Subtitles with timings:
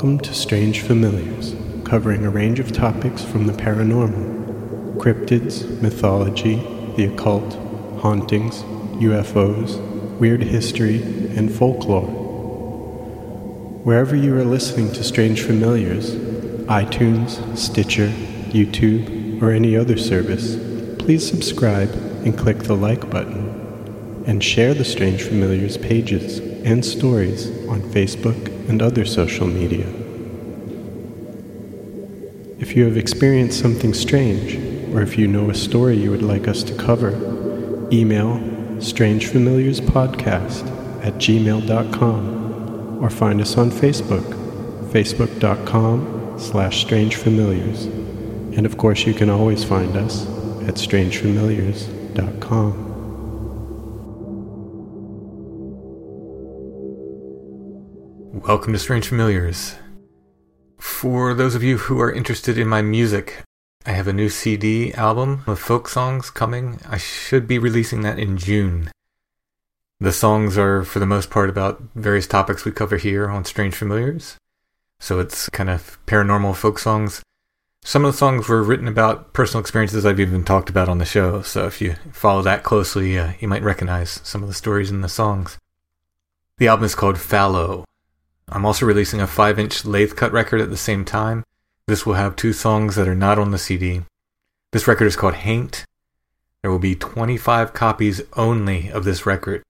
[0.00, 6.54] Welcome to Strange Familiars, covering a range of topics from the paranormal cryptids, mythology,
[6.96, 7.52] the occult,
[8.00, 8.62] hauntings,
[9.02, 9.78] UFOs,
[10.18, 11.02] weird history,
[11.36, 12.06] and folklore.
[13.84, 16.14] Wherever you are listening to Strange Familiars,
[16.64, 18.08] iTunes, Stitcher,
[18.48, 20.56] YouTube, or any other service,
[20.98, 21.92] please subscribe
[22.24, 28.59] and click the like button and share the Strange Familiars pages and stories on Facebook
[28.70, 29.86] and other social media.
[32.60, 34.54] If you have experienced something strange,
[34.94, 37.10] or if you know a story you would like us to cover,
[37.92, 38.38] email
[38.78, 44.22] strangefamiliarspodcast at gmail.com or find us on Facebook,
[44.92, 47.86] facebook.com slash strangefamiliars.
[48.56, 50.26] And of course, you can always find us
[50.68, 52.89] at strangefamiliars.com.
[58.50, 59.76] Welcome to Strange Familiars.
[60.76, 63.44] For those of you who are interested in my music,
[63.86, 66.80] I have a new CD album of folk songs coming.
[66.84, 68.90] I should be releasing that in June.
[70.00, 73.76] The songs are, for the most part, about various topics we cover here on Strange
[73.76, 74.36] Familiars.
[74.98, 77.22] So it's kind of paranormal folk songs.
[77.84, 81.04] Some of the songs were written about personal experiences I've even talked about on the
[81.04, 81.42] show.
[81.42, 85.02] So if you follow that closely, uh, you might recognize some of the stories in
[85.02, 85.56] the songs.
[86.58, 87.84] The album is called Fallow.
[88.52, 91.44] I'm also releasing a 5 inch lathe cut record at the same time.
[91.86, 94.02] This will have two songs that are not on the CD.
[94.72, 95.84] This record is called Haint.
[96.62, 99.62] There will be 25 copies only of this record.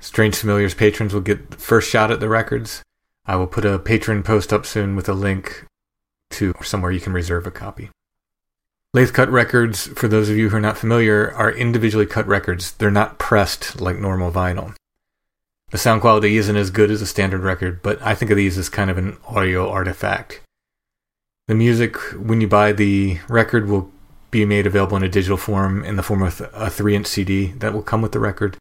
[0.00, 2.82] Strange Familiars patrons will get the first shot at the records.
[3.26, 5.64] I will put a patron post up soon with a link
[6.30, 7.90] to somewhere you can reserve a copy.
[8.94, 12.72] Lathe cut records, for those of you who are not familiar, are individually cut records.
[12.72, 14.74] They're not pressed like normal vinyl.
[15.70, 18.56] The sound quality isn't as good as a standard record, but I think of these
[18.56, 20.40] as kind of an audio artifact.
[21.46, 23.90] The music, when you buy the record, will
[24.30, 27.52] be made available in a digital form in the form of a 3 inch CD
[27.52, 28.56] that will come with the record,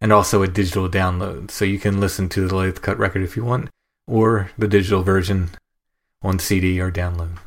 [0.00, 1.50] and also a digital download.
[1.50, 3.70] So you can listen to the lathe cut record if you want,
[4.06, 5.50] or the digital version
[6.22, 7.38] on CD or download.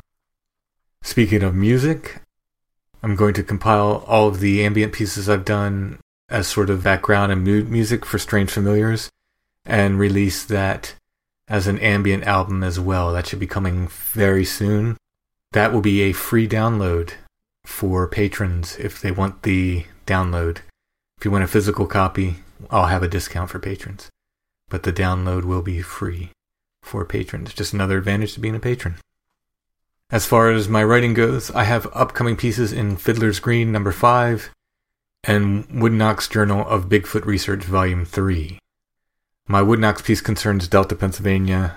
[1.02, 2.20] Speaking of music,
[3.02, 7.32] I'm going to compile all of the ambient pieces I've done as sort of background
[7.32, 9.10] and mood music for Strange Familiars
[9.64, 10.94] and release that
[11.46, 13.12] as an ambient album as well.
[13.12, 14.96] That should be coming very soon.
[15.52, 17.12] That will be a free download
[17.64, 20.58] for patrons if they want the download.
[21.18, 22.36] If you want a physical copy,
[22.70, 24.10] I'll have a discount for patrons.
[24.68, 26.30] But the download will be free
[26.82, 27.54] for patrons.
[27.54, 28.96] Just another advantage to being a patron.
[30.10, 34.50] As far as my writing goes, I have upcoming pieces in Fiddler's Green number 5
[35.28, 38.58] and Woodknox Journal of Bigfoot Research volume 3.
[39.46, 41.76] My Woodknox piece concerns Delta, Pennsylvania.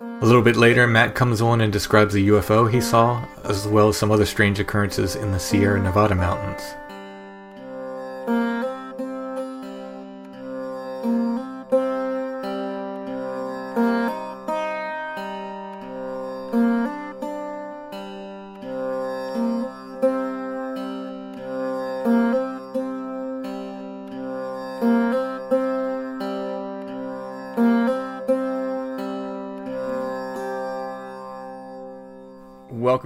[0.00, 3.90] A little bit later, Matt comes on and describes a UFO he saw, as well
[3.90, 6.62] as some other strange occurrences in the Sierra Nevada mountains.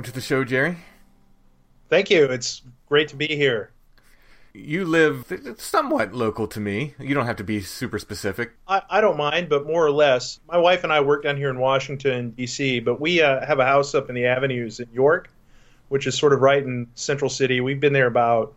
[0.05, 0.77] Welcome to the show, Jerry.
[1.89, 2.25] Thank you.
[2.25, 2.61] It's
[2.91, 3.71] great to be here.
[4.53, 6.93] You live somewhat local to me.
[6.99, 8.53] You don't have to be super specific.
[8.69, 10.41] I, I don't mind, but more or less.
[10.47, 13.65] My wife and I work down here in Washington, D.C., but we uh, have a
[13.65, 15.31] house up in the avenues in York,
[15.89, 17.62] which is sort of right in Central City.
[17.62, 18.53] We've been there about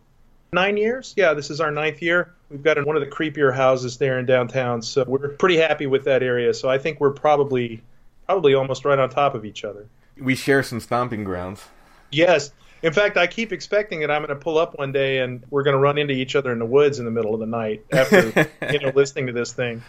[0.52, 1.14] nine years.
[1.16, 2.34] Yeah, this is our ninth year.
[2.50, 6.04] We've got one of the creepier houses there in downtown, so we're pretty happy with
[6.04, 6.52] that area.
[6.52, 7.80] So I think we're probably
[8.26, 9.86] probably almost right on top of each other.
[10.20, 11.64] We share some stomping grounds.
[12.10, 12.52] Yes.
[12.82, 15.64] In fact, I keep expecting that I'm going to pull up one day and we're
[15.64, 17.84] going to run into each other in the woods in the middle of the night
[17.92, 19.82] after you know listening to this thing.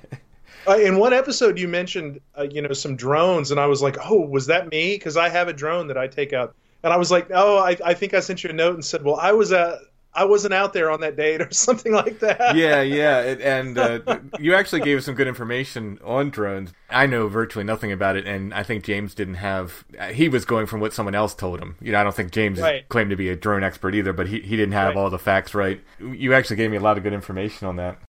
[0.68, 3.98] Uh, in one episode, you mentioned uh, you know some drones, and I was like,
[4.04, 6.98] "Oh, was that me?" Because I have a drone that I take out, and I
[6.98, 9.32] was like, "Oh, I, I think I sent you a note and said, well, I
[9.32, 9.78] was at
[10.16, 12.56] I wasn't out there on that date or something like that.
[12.56, 16.74] Yeah, yeah, it, and uh, you actually gave us some good information on drones.
[16.90, 19.84] I know virtually nothing about it, and I think James didn't have.
[20.14, 21.76] He was going from what someone else told him.
[21.82, 22.88] You know, I don't think James right.
[22.88, 24.98] claimed to be a drone expert either, but he he didn't have right.
[24.98, 25.82] all the facts right.
[26.00, 28.00] You actually gave me a lot of good information on that.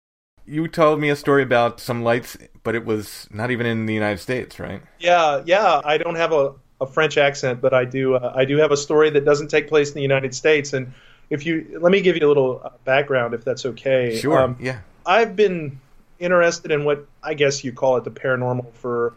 [0.49, 3.94] You told me a story about some lights, but it was not even in the
[3.94, 4.81] United States, right?
[5.00, 5.81] Yeah, yeah.
[5.85, 8.14] I don't have a, a French accent, but I do.
[8.14, 10.92] Uh, I do have a story that doesn't take place in the United States, and
[11.30, 14.18] if you let me give you a little uh, background, if that's okay.
[14.18, 14.40] Sure.
[14.40, 14.80] Um, yeah.
[15.04, 15.80] I've been
[16.18, 19.14] interested in what I guess you call it the paranormal for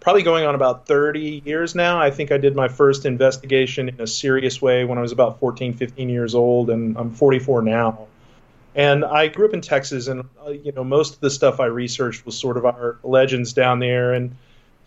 [0.00, 2.00] probably going on about 30 years now.
[2.00, 5.40] I think I did my first investigation in a serious way when I was about
[5.40, 8.06] 14, 15 years old, and I'm 44 now.
[8.76, 11.66] And I grew up in Texas, and uh, you know most of the stuff I
[11.66, 14.12] researched was sort of our legends down there.
[14.12, 14.36] And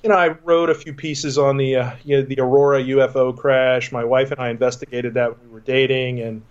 [0.03, 3.35] you know, I wrote a few pieces on the uh, you know, the Aurora UFO
[3.35, 3.91] crash.
[3.91, 6.43] My wife and I investigated that when we were dating, and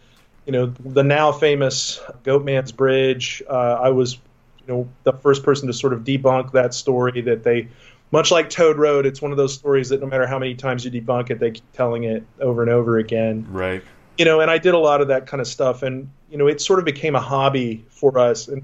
[0.48, 3.42] you know, the now famous Goatman's Bridge.
[3.46, 3.52] Uh,
[3.82, 7.68] I was, you know, the first person to sort of debunk that story that they,
[8.12, 10.86] much like Toad Road, it's one of those stories that no matter how many times
[10.86, 13.46] you debunk it, they keep telling it over and over again.
[13.50, 13.84] Right.
[14.16, 16.46] You know, and I did a lot of that kind of stuff, and you know,
[16.46, 18.48] it sort of became a hobby for us.
[18.48, 18.62] And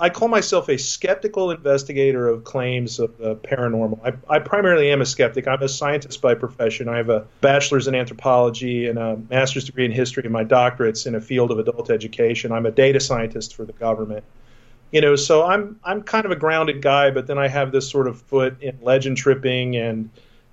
[0.00, 4.00] I call myself a skeptical investigator of claims of the paranormal.
[4.02, 5.46] I, I, primarily am a skeptic.
[5.46, 6.88] I'm a scientist by profession.
[6.88, 11.04] I have a bachelor's in anthropology and a master's degree in history, and my doctorate's
[11.04, 12.50] in a field of adult education.
[12.50, 14.24] I'm a data scientist for the government.
[14.90, 17.88] You know, so I'm I'm kind of a grounded guy, but then I have this
[17.88, 20.08] sort of foot in legend tripping, and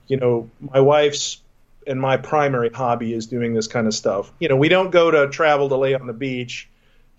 [0.08, 1.42] you know, my wife's
[1.88, 4.32] and my primary hobby is doing this kind of stuff.
[4.40, 6.68] You know, we don't go to travel to lay on the beach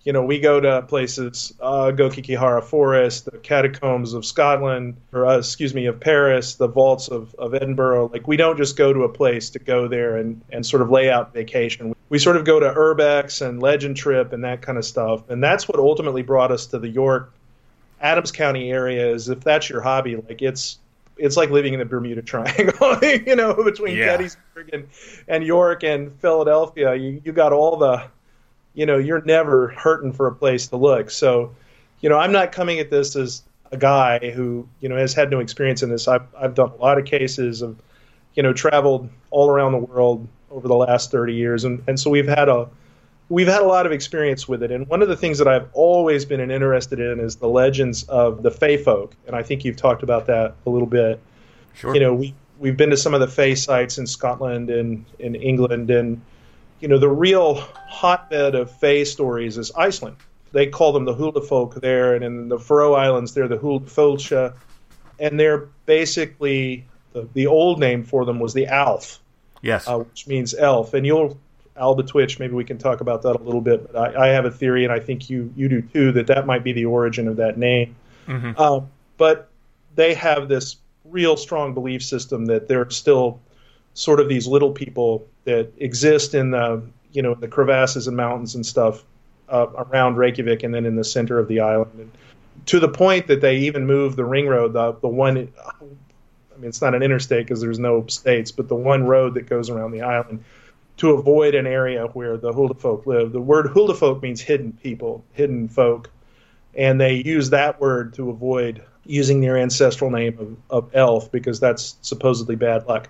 [0.03, 5.37] you know, we go to places, uh, Aokigahara Forest, the catacombs of Scotland, or uh,
[5.37, 8.09] excuse me, of Paris, the vaults of, of Edinburgh.
[8.13, 10.89] Like, we don't just go to a place to go there and, and sort of
[10.89, 11.93] lay out vacation.
[12.07, 15.29] We sort of go to Urbex and Legend Trip and that kind of stuff.
[15.29, 17.33] And that's what ultimately brought us to the York,
[18.01, 19.11] Adams County area.
[19.13, 20.79] Is if that's your hobby, like it's
[21.17, 24.05] it's like living in the Bermuda Triangle, you know, between Yeah.
[24.05, 24.87] Gettysburg and,
[25.27, 26.95] and York and Philadelphia.
[26.95, 28.05] You you got all the
[28.79, 31.11] you know, you're never hurting for a place to look.
[31.11, 31.53] So,
[31.99, 33.43] you know, I'm not coming at this as
[33.73, 36.07] a guy who, you know, has had no experience in this.
[36.07, 37.77] I've, I've done a lot of cases of,
[38.35, 41.65] you know, traveled all around the world over the last 30 years.
[41.65, 42.69] And, and so we've had a,
[43.27, 44.71] we've had a lot of experience with it.
[44.71, 48.43] And one of the things that I've always been interested in is the legends of
[48.43, 49.13] the Fey folk.
[49.27, 51.19] And I think you've talked about that a little bit
[51.73, 51.93] Sure.
[51.93, 55.35] you know, we we've been to some of the Fey sites in Scotland and in
[55.35, 56.21] England, and
[56.79, 60.17] you know, the real hotbed of Fey stories is Iceland.
[60.51, 64.55] They call them the huldafolk there, and in the Faroe Islands, they're the Hulda
[65.19, 69.19] and they're basically the, the old name for them was the Alf,
[69.61, 69.87] yes.
[69.87, 70.93] uh, which means elf.
[70.93, 71.37] And you'll
[71.79, 73.91] Albatwitch, maybe we can talk about that a little bit.
[73.91, 76.45] But I, I have a theory, and I think you you do too, that that
[76.45, 77.95] might be the origin of that name.
[78.57, 79.49] Um, but
[79.95, 83.39] they have this real strong belief system that they're still
[83.93, 88.55] sort of these little people that exist in the you know the crevasses and mountains
[88.55, 89.03] and stuff
[89.49, 92.11] uh, around Reykjavik and then in the center of the island, and
[92.67, 95.51] to the point that they even moved the ring road, the the one.
[95.65, 99.47] I mean, it's not an interstate because there's no states, but the one road that
[99.47, 100.43] goes around the island
[100.97, 103.31] to avoid an area where the Hulda folk live.
[103.31, 106.11] The word Hulda folk means hidden people, hidden folk,
[106.75, 110.37] and they use that word to avoid using their ancestral name
[110.69, 113.09] of, of elf because that's supposedly bad luck.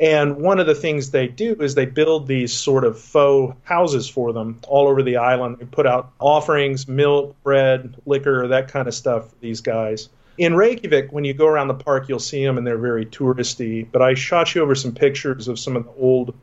[0.00, 4.08] And one of the things they do is they build these sort of faux houses
[4.08, 5.58] for them all over the island.
[5.58, 10.08] They put out offerings, milk, bread, liquor, that kind of stuff for these guys.
[10.38, 13.86] In Reykjavik, when you go around the park, you'll see them and they're very touristy.
[13.90, 16.34] But I shot you over some pictures of some of the old,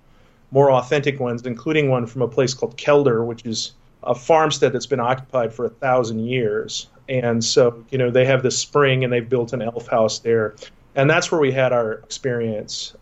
[0.51, 4.85] more authentic ones, including one from a place called Keldur, which is a farmstead that's
[4.85, 6.87] been occupied for a thousand years.
[7.09, 10.55] And so, you know, they have this spring and they've built an elf house there.
[10.95, 12.93] And that's where we had our experience.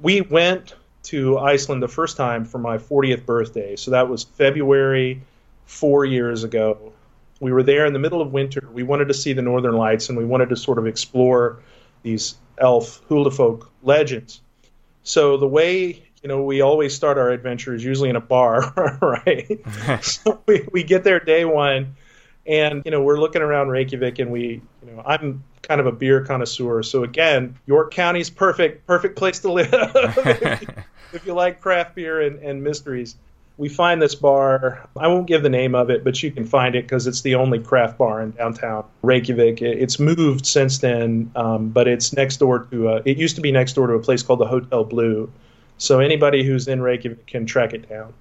[0.00, 0.74] We went
[1.04, 3.76] to Iceland the first time for my 40th birthday.
[3.76, 5.22] So that was February
[5.66, 6.92] four years ago.
[7.38, 8.68] We were there in the middle of winter.
[8.72, 11.60] We wanted to see the northern lights and we wanted to sort of explore
[12.02, 14.40] these elf hulda folk legends.
[15.02, 19.60] So the way you know we always start our adventures usually in a bar, right?
[20.02, 21.96] so we, we get there day one,
[22.46, 25.92] and you know we're looking around Reykjavik, and we you know I'm kind of a
[25.92, 30.68] beer connoisseur, so again York County's perfect perfect place to live if, you,
[31.12, 33.16] if you like craft beer and, and mysteries.
[33.58, 34.86] We find this bar.
[34.98, 37.36] I won't give the name of it, but you can find it because it's the
[37.36, 39.62] only craft bar in downtown Reykjavik.
[39.62, 42.88] It's moved since then, um, but it's next door to.
[42.88, 45.32] A, it used to be next door to a place called the Hotel Blue.
[45.78, 48.12] So anybody who's in Reykjavik can track it down.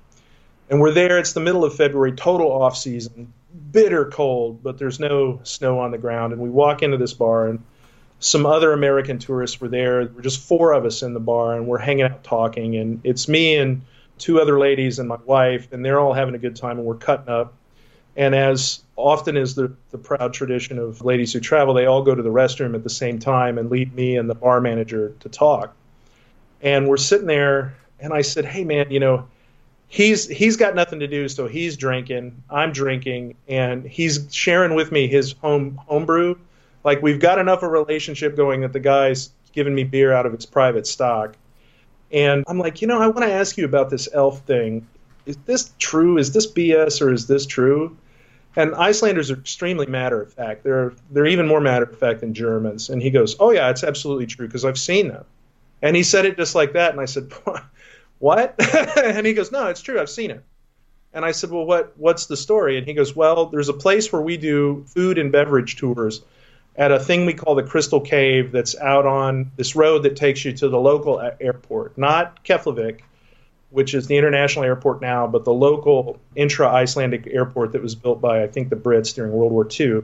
[0.69, 1.19] And we're there.
[1.19, 3.33] It's the middle of February, total off season,
[3.71, 6.33] bitter cold, but there's no snow on the ground.
[6.33, 7.63] And we walk into this bar, and
[8.19, 10.07] some other American tourists were there.
[10.07, 12.75] We're just four of us in the bar, and we're hanging out talking.
[12.75, 13.81] And it's me and
[14.17, 16.95] two other ladies and my wife, and they're all having a good time, and we're
[16.95, 17.53] cutting up.
[18.15, 22.15] And as often is the, the proud tradition of ladies who travel, they all go
[22.15, 25.29] to the restroom at the same time and leave me and the bar manager to
[25.29, 25.75] talk.
[26.61, 29.27] And we're sitting there, and I said, "Hey, man, you know,
[29.87, 34.91] he's he's got nothing to do, so he's drinking, I'm drinking, and he's sharing with
[34.91, 36.35] me his home homebrew.
[36.83, 40.25] Like we've got enough of a relationship going that the guy's giving me beer out
[40.25, 41.35] of his private stock."
[42.11, 44.87] And I'm like, you know, I want to ask you about this elf thing.
[45.25, 46.17] Is this true?
[46.17, 47.97] Is this BS or is this true?
[48.55, 50.63] And Icelanders are extremely matter of fact.
[50.63, 52.89] They're they're even more matter of fact than Germans.
[52.89, 55.25] And he goes, "Oh yeah, it's absolutely true because I've seen them."
[55.81, 56.91] And he said it just like that.
[56.91, 57.31] And I said,
[58.19, 58.55] "What?"
[58.97, 59.99] and he goes, "No, it's true.
[59.99, 60.43] I've seen it."
[61.13, 64.11] And I said, "Well, what what's the story?" And he goes, "Well, there's a place
[64.11, 66.21] where we do food and beverage tours
[66.77, 70.43] at a thing we call the Crystal Cave that's out on this road that takes
[70.43, 73.01] you to the local airport, not Keflavik,
[73.69, 78.43] which is the international airport now, but the local intra-Icelandic airport that was built by
[78.43, 80.01] I think the Brits during World War II.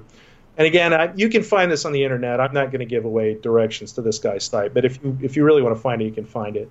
[0.58, 2.40] And again, I, you can find this on the internet.
[2.40, 5.36] I'm not going to give away directions to this guy's site, but if you if
[5.36, 6.70] you really want to find it, you can find it.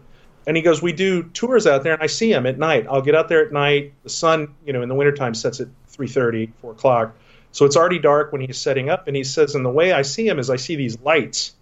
[0.50, 2.85] And he goes, we do tours out there, and I see him at night.
[2.90, 3.92] I'll get out there at night.
[4.02, 7.14] The sun, you know, in the wintertime sets at 3:30, 4 o'clock.
[7.52, 10.02] So it's already dark when he's setting up, and he says, and the way I
[10.02, 11.54] see him is I see these lights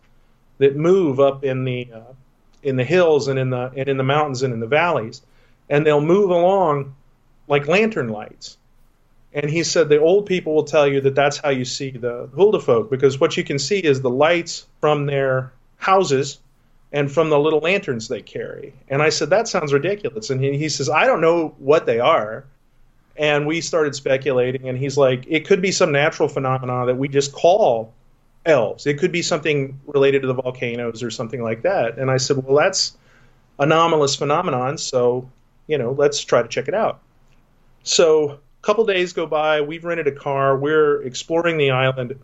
[0.57, 2.14] that move up in the uh,
[2.62, 5.21] in the hills and in the and in the mountains and in the valleys,
[5.68, 6.95] and they'll move along
[7.47, 8.57] like lantern lights.
[9.35, 12.30] And he said the old people will tell you that that's how you see the
[12.35, 16.38] Hulda folk because what you can see is the lights from their houses
[16.92, 18.75] and from the little lanterns they carry.
[18.88, 20.30] And I said, that sounds ridiculous.
[20.30, 22.45] And he, he says, I don't know what they are.
[23.16, 27.09] And we started speculating, and he's like, it could be some natural phenomenon that we
[27.09, 27.92] just call
[28.47, 28.87] elves.
[28.87, 31.99] It could be something related to the volcanoes or something like that.
[31.99, 32.97] And I said, well, that's
[33.59, 35.28] anomalous phenomenon, so
[35.68, 37.00] you know, let's try to check it out.
[37.85, 39.61] So a couple days go by.
[39.61, 40.57] We've rented a car.
[40.57, 42.18] We're exploring the island.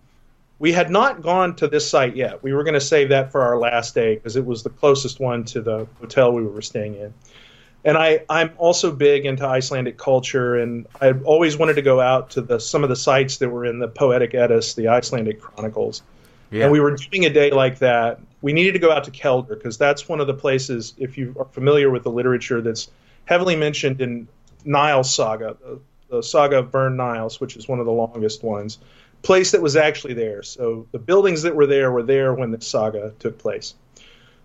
[0.59, 2.43] We had not gone to this site yet.
[2.43, 5.21] We were going to save that for our last day because it was the closest
[5.21, 7.13] one to the hotel we were staying in
[7.85, 12.31] and I, I'm also big into Icelandic culture, and I always wanted to go out
[12.31, 16.03] to the some of the sites that were in the Poetic Eddas, the Icelandic Chronicles.
[16.51, 16.65] Yeah.
[16.65, 18.21] And we were doing a day like that.
[18.41, 21.35] We needed to go out to Keldur because that's one of the places, if you
[21.39, 22.91] are familiar with the literature, that's
[23.27, 24.29] heavily mentioned in
[24.65, 28.79] Njal's Saga, the, the saga of Burn Niles, which is one of the longest ones.
[29.25, 30.43] Place that was actually there.
[30.43, 33.75] So the buildings that were there were there when the saga took place.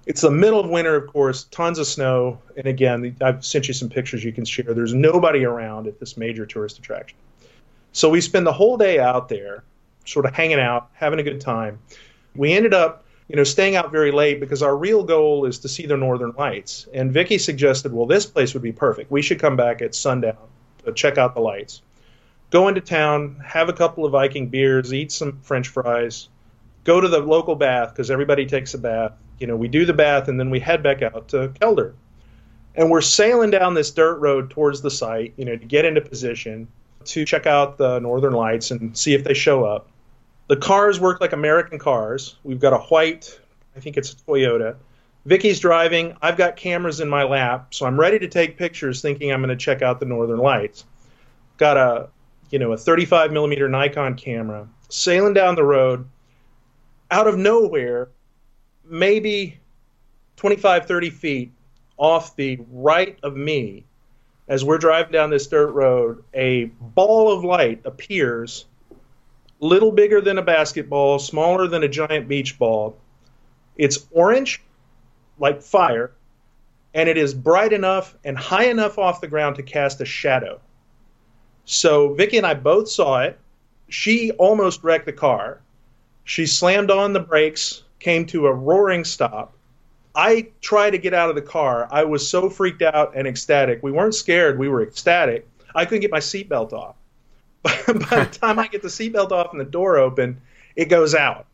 [0.06, 2.40] It's the middle of winter, of course, tons of snow.
[2.58, 4.74] And again, I've sent you some pictures you can share.
[4.74, 7.18] There's nobody around at this major tourist attraction.
[7.92, 9.66] So we spend the whole day out there,
[10.06, 11.78] sort of hanging out, having a good time.
[12.34, 15.68] We ended up, you know, staying out very late because our real goal is to
[15.68, 16.88] see the northern lights.
[16.94, 19.12] And Vicky suggested, well, this place would be perfect.
[19.12, 20.38] We should come back at sundown
[20.86, 21.82] to check out the lights.
[22.50, 26.30] Go into town, have a couple of Viking beers, eat some French fries,
[26.84, 29.94] go to the local bath because everybody takes a bath, you know, we do the
[29.94, 31.94] bath and then we head back out to Keldur.
[32.76, 36.02] And we're sailing down this dirt road towards the site, you know, to get into
[36.02, 36.68] position
[37.06, 39.88] to check out the northern lights and see if they show up.
[40.48, 42.36] The cars work like American cars.
[42.44, 43.40] We've got a white,
[43.76, 44.76] I think it's a Toyota.
[45.26, 46.16] Vicky's driving.
[46.22, 49.50] I've got cameras in my lap, so I'm ready to take pictures thinking I'm going
[49.50, 50.86] to check out the northern lights.
[51.58, 52.10] Got a,
[52.52, 54.68] you know, a 35 millimeter Nikon camera.
[54.90, 56.08] Sailing down the road,
[57.12, 58.10] out of nowhere,
[58.84, 59.60] maybe
[60.38, 61.52] 25, 30 feet
[61.98, 63.86] off the right of me,
[64.48, 68.66] as we're driving down this dirt road, a ball of light appears,
[69.60, 72.98] little bigger than a basketball, smaller than a giant beach ball.
[73.78, 74.62] It's orange,
[75.38, 76.12] like fire,
[76.94, 80.60] and it is bright enough and high enough off the ground to cast a shadow.
[81.72, 83.38] So Vicky and I both saw it.
[83.90, 85.62] She almost wrecked the car.
[86.24, 89.54] She slammed on the brakes came to a roaring stop.
[90.16, 91.88] I tried to get out of the car.
[91.92, 93.84] I was so freaked out and ecstatic.
[93.84, 95.48] We weren't scared, we were ecstatic.
[95.76, 96.96] I couldn't get my seatbelt off.
[97.64, 100.42] By the time I get the seatbelt off and the door open,
[100.76, 101.46] it goes out.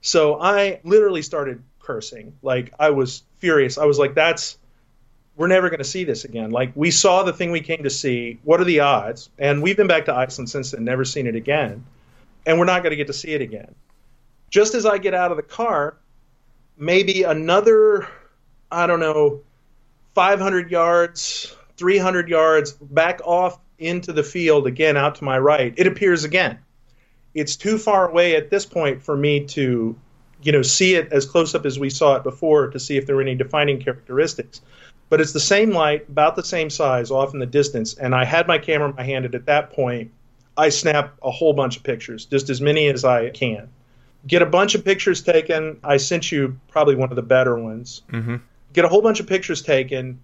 [0.00, 2.36] So I literally started cursing.
[2.42, 3.78] Like I was furious.
[3.78, 4.58] I was like, that's
[5.40, 6.50] we're never going to see this again.
[6.50, 8.38] Like we saw the thing we came to see.
[8.44, 9.30] What are the odds?
[9.38, 11.82] And we've been back to Iceland since then, never seen it again.
[12.44, 13.74] And we're not going to get to see it again.
[14.50, 15.96] Just as I get out of the car,
[16.76, 18.06] maybe another,
[18.70, 19.40] I don't know,
[20.14, 25.86] 500 yards, 300 yards back off into the field, again out to my right, it
[25.86, 26.58] appears again.
[27.32, 29.96] It's too far away at this point for me to,
[30.42, 33.06] you know, see it as close up as we saw it before to see if
[33.06, 34.60] there were any defining characteristics.
[35.10, 37.94] But it's the same light, about the same size, off in the distance.
[37.94, 40.12] And I had my camera in my hand, and at that point,
[40.56, 43.68] I snap a whole bunch of pictures, just as many as I can
[44.26, 45.78] get a bunch of pictures taken.
[45.82, 48.02] I sent you probably one of the better ones.
[48.10, 48.36] Mm-hmm.
[48.72, 50.20] Get a whole bunch of pictures taken.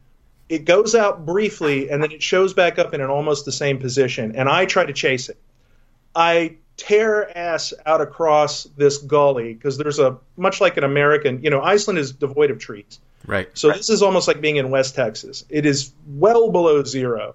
[0.48, 3.78] It goes out briefly and then it shows back up in an almost the same
[3.78, 4.36] position.
[4.36, 5.38] And I try to chase it.
[6.14, 11.50] I tear ass out across this gully because there's a much like an American, you
[11.50, 13.00] know, Iceland is devoid of trees.
[13.26, 13.48] Right.
[13.54, 13.76] So right.
[13.76, 15.44] this is almost like being in West Texas.
[15.48, 17.34] It is well below zero.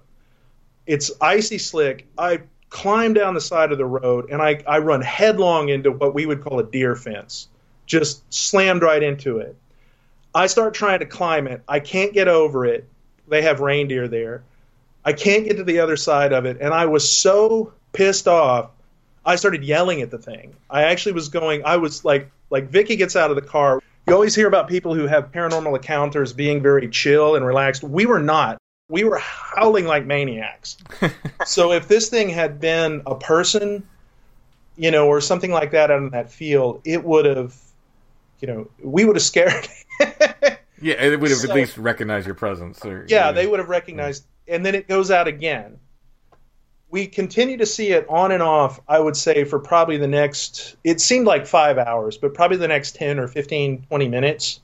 [0.86, 2.06] It's icy slick.
[2.18, 6.14] I climb down the side of the road, and I, I run headlong into what
[6.14, 7.48] we would call a deer fence.
[7.86, 9.54] Just slammed right into it.
[10.34, 11.62] I start trying to climb it.
[11.68, 12.88] I can't get over it.
[13.28, 14.42] They have reindeer there.
[15.04, 18.70] I can't get to the other side of it, and I was so pissed off.
[19.24, 20.54] I started yelling at the thing.
[20.70, 21.64] I actually was going.
[21.64, 23.82] I was like, like Vicky gets out of the car.
[24.12, 27.82] You always hear about people who have paranormal encounters being very chill and relaxed.
[27.82, 28.58] We were not
[28.90, 30.76] we were howling like maniacs.
[31.46, 33.88] so if this thing had been a person,
[34.76, 37.56] you know, or something like that out in that field, it would have,
[38.40, 39.66] you know, we would have scared.
[39.98, 42.84] yeah, it would have so, at least recognized your presence.
[42.84, 45.78] Or, yeah, yeah, they would have recognized, and then it goes out again.
[46.92, 50.76] We continue to see it on and off, I would say, for probably the next,
[50.84, 54.60] it seemed like five hours, but probably the next 10 or 15, 20 minutes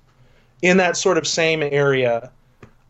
[0.63, 2.31] in that sort of same area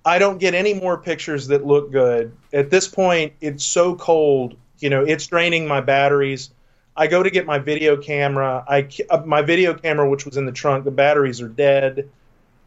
[0.09, 2.33] I don't get any more pictures that look good.
[2.55, 6.49] At this point, it's so cold, you know, it's draining my batteries.
[6.97, 8.65] I go to get my video camera.
[8.67, 12.09] I uh, my video camera, which was in the trunk, the batteries are dead.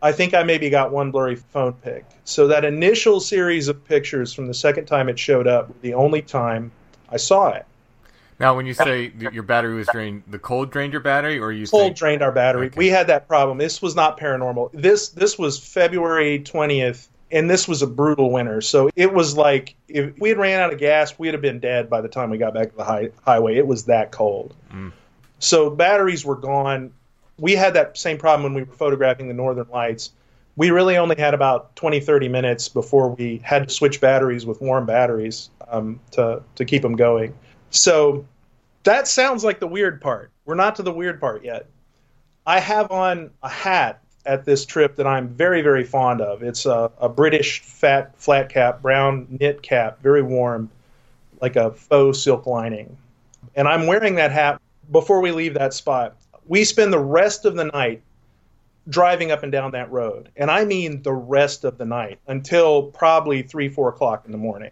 [0.02, 2.06] I think I maybe got one blurry phone pic.
[2.24, 6.22] So that initial series of pictures from the second time it showed up, the only
[6.22, 6.72] time
[7.10, 7.66] I saw it.
[8.40, 11.68] Now, when you say your battery was drained, the cold drained your battery, or you
[11.68, 12.68] cold drained our battery?
[12.68, 12.78] Okay.
[12.78, 13.60] We had that problem.
[13.60, 14.72] This was not paranormal.
[14.74, 18.60] This this was February twentieth, and this was a brutal winter.
[18.62, 21.88] So it was like if we had ran out of gas, we'd have been dead
[21.88, 23.58] by the time we got back to the high, highway.
[23.58, 24.56] It was that cold.
[24.74, 24.92] Mm.
[25.38, 26.94] So batteries were gone.
[27.41, 30.12] We had that same problem when we were photographing the northern lights.
[30.56, 34.62] We really only had about 20, 30 minutes before we had to switch batteries with
[34.62, 37.34] warm batteries um, to to keep them going.
[37.71, 38.25] So
[38.84, 40.32] that sounds like the weird part.
[40.45, 41.65] We're not to the weird part yet.
[42.45, 46.43] I have on a hat at this trip that I'm very, very fond of.
[46.43, 50.69] It's a, a British fat flat cap, brown knit cap, very warm,
[51.41, 52.97] like a faux silk lining.
[53.56, 56.15] And I'm wearing that hat before we leave that spot.
[56.52, 58.02] We spend the rest of the night
[58.90, 60.28] driving up and down that road.
[60.36, 64.38] And I mean the rest of the night until probably three, four o'clock in the
[64.38, 64.72] morning.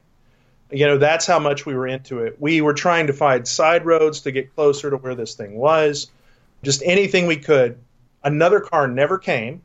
[0.72, 2.36] You know, that's how much we were into it.
[2.38, 6.08] We were trying to find side roads to get closer to where this thing was,
[6.64, 7.78] just anything we could.
[8.26, 9.62] Another car never came.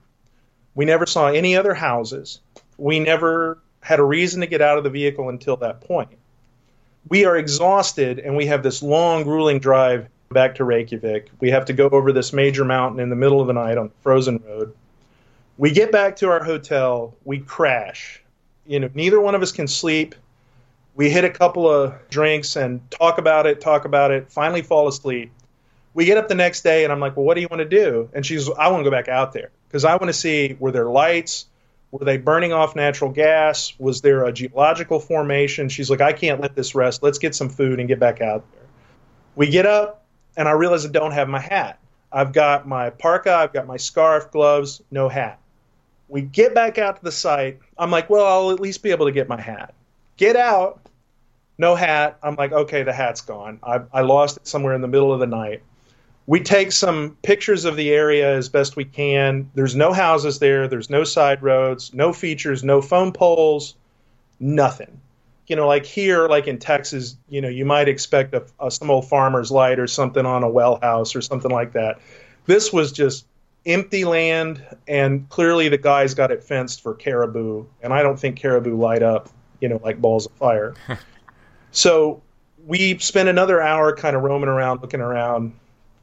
[0.76, 2.38] We never saw any other houses.
[2.78, 6.10] We never had a reason to get out of the vehicle until that point.
[7.08, 11.30] We are exhausted and we have this long, grueling drive back to Reykjavik.
[11.40, 13.88] We have to go over this major mountain in the middle of the night on
[13.88, 14.74] the frozen road.
[15.56, 18.22] We get back to our hotel, we crash.
[18.66, 20.14] You know, neither one of us can sleep
[20.94, 24.88] we hit a couple of drinks and talk about it, talk about it, finally fall
[24.88, 25.32] asleep.
[25.92, 27.68] We get up the next day and I'm like, well, what do you want to
[27.68, 28.08] do?
[28.12, 30.72] And she's, I want to go back out there because I want to see were
[30.72, 31.46] there lights?
[31.90, 33.72] Were they burning off natural gas?
[33.78, 35.68] Was there a geological formation?
[35.68, 37.02] She's like, I can't let this rest.
[37.02, 38.66] Let's get some food and get back out there.
[39.36, 40.03] We get up
[40.36, 41.78] and I realize I don't have my hat.
[42.12, 45.40] I've got my parka, I've got my scarf, gloves, no hat.
[46.08, 47.58] We get back out to the site.
[47.76, 49.74] I'm like, well, I'll at least be able to get my hat.
[50.16, 50.80] Get out,
[51.58, 52.18] no hat.
[52.22, 53.58] I'm like, okay, the hat's gone.
[53.62, 55.62] I, I lost it somewhere in the middle of the night.
[56.26, 59.50] We take some pictures of the area as best we can.
[59.54, 60.68] There's no houses there.
[60.68, 63.74] There's no side roads, no features, no phone poles,
[64.40, 65.00] nothing.
[65.46, 68.90] You know, like here, like in Texas, you know, you might expect a, a, some
[68.90, 72.00] old farmer's light or something on a well house or something like that.
[72.46, 73.26] This was just
[73.66, 78.36] empty land, and clearly the guys got it fenced for caribou, and I don't think
[78.36, 79.28] caribou light up,
[79.60, 80.74] you know, like balls of fire.
[81.74, 82.22] So
[82.64, 85.54] we spent another hour kind of roaming around, looking around,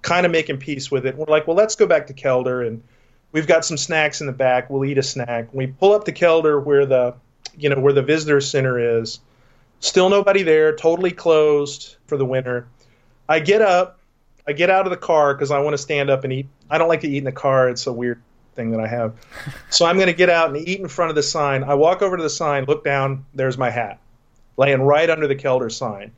[0.01, 1.15] kind of making peace with it.
[1.15, 2.83] We're like, well, let's go back to Keldur, and
[3.31, 4.69] we've got some snacks in the back.
[4.69, 5.47] We'll eat a snack.
[5.53, 7.15] We pull up to Keldur where the,
[7.57, 9.21] you know, where the visitor center is.
[9.81, 10.75] Still nobody there.
[10.75, 12.67] Totally closed for the winter.
[13.27, 13.99] I get up.
[14.47, 16.47] I get out of the car because I want to stand up and eat.
[16.69, 17.69] I don't like to eat in the car.
[17.69, 18.21] It's a weird
[18.55, 19.13] thing that I have.
[19.69, 21.63] so I'm going to get out and eat in front of the sign.
[21.63, 23.25] I walk over to the sign, look down.
[23.33, 23.99] There's my hat
[24.57, 26.11] laying right under the Keldur sign,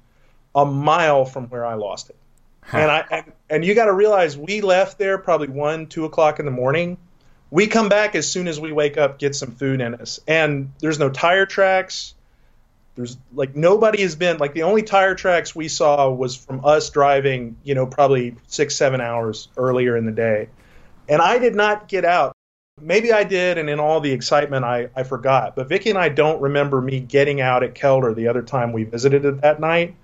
[0.56, 2.15] a mile from where I lost it.
[2.62, 2.78] Huh.
[2.78, 6.39] And I and, and you got to realize we left there probably one, two o'clock
[6.39, 6.97] in the morning.
[7.52, 10.73] We come back as soon as we wake up, get some food in us, and
[10.80, 12.15] there's no tire tracks.
[12.95, 16.89] There's like nobody has been like the only tire tracks we saw was from us
[16.89, 20.49] driving, you know, probably six, seven hours earlier in the day.
[21.10, 22.34] And I did not get out
[22.82, 25.56] Maybe I did, and in all the excitement, I, I forgot.
[25.56, 28.84] But Vicky and I don't remember me getting out at Keldur the other time we
[28.84, 29.95] visited it that night.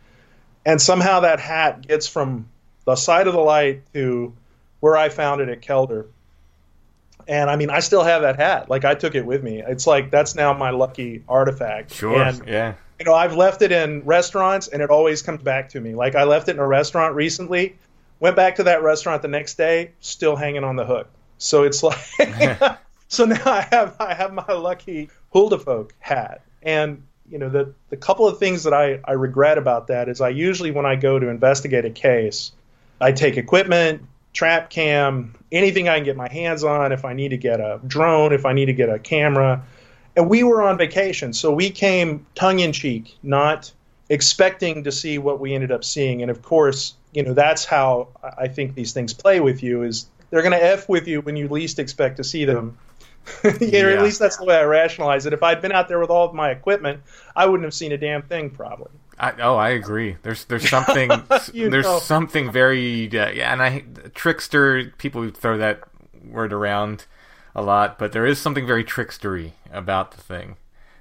[0.66, 2.48] And somehow that hat gets from
[2.86, 4.34] the side of the light to
[4.82, 6.08] where I found it at Keldur.
[7.30, 8.72] And I mean, I still have that hat.
[8.72, 9.62] Like I took it with me.
[9.62, 11.94] It's like that's now my lucky artifact.
[11.94, 12.20] Sure.
[12.20, 12.74] And, yeah.
[13.00, 15.94] You know, I've left it in restaurants, and it always comes back to me.
[15.94, 17.78] Like I left it in a restaurant recently,
[18.20, 21.08] went back to that restaurant the next day, still hanging on the hook.
[21.38, 22.00] So it's like,
[23.08, 27.98] so now I have I have my lucky Huldafolk hat, and you know the the
[27.98, 31.20] couple of things that I I regret about that is I usually when I go
[31.20, 32.54] to investigate a case,
[33.00, 34.02] I take equipment,
[34.34, 36.92] trap cam, anything I can get my hands on.
[36.92, 39.64] If I need to get a drone, if I need to get a camera,
[40.16, 43.72] and we were on vacation, so we came tongue in cheek, not
[44.10, 46.22] expecting to see what we ended up seeing.
[46.22, 50.08] And of course, you know that's how I think these things play with you is
[50.30, 52.78] they're going to f with you when you least expect to see them.
[53.60, 53.84] yeah.
[53.84, 55.34] Or at least that's the way I rationalize it.
[55.34, 57.02] If I'd been out there with all of my equipment,
[57.36, 58.92] I wouldn't have seen a damn thing probably.
[59.20, 60.16] I, oh, I agree.
[60.24, 61.10] There's there's something
[61.54, 62.00] there's know.
[62.00, 65.82] something very uh, yeah, and I trickster people throw that
[66.24, 67.06] word around
[67.56, 70.56] a lot, but there is something very trickstery about the thing.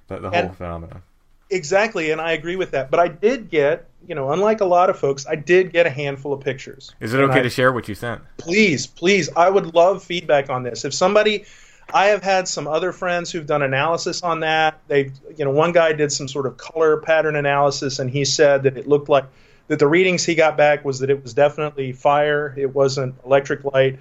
[0.09, 1.03] the, the whole And- phenomenon.
[1.51, 2.91] Exactly, and I agree with that.
[2.91, 5.91] But I did get, you know, unlike a lot of folks, I did get a
[5.91, 6.93] handful of pictures.
[7.01, 8.21] Is it okay I- to share what you sent?
[8.37, 10.85] please, please, I would love feedback on this.
[10.85, 11.47] If somebody,
[11.93, 14.81] I have had some other friends who've done analysis on that.
[14.89, 18.65] They, you know, one guy did some sort of color pattern analysis, and he said
[18.65, 19.25] that it looked like
[19.69, 22.55] that the readings he got back was that it was definitely fire.
[22.57, 23.99] It wasn't electric light.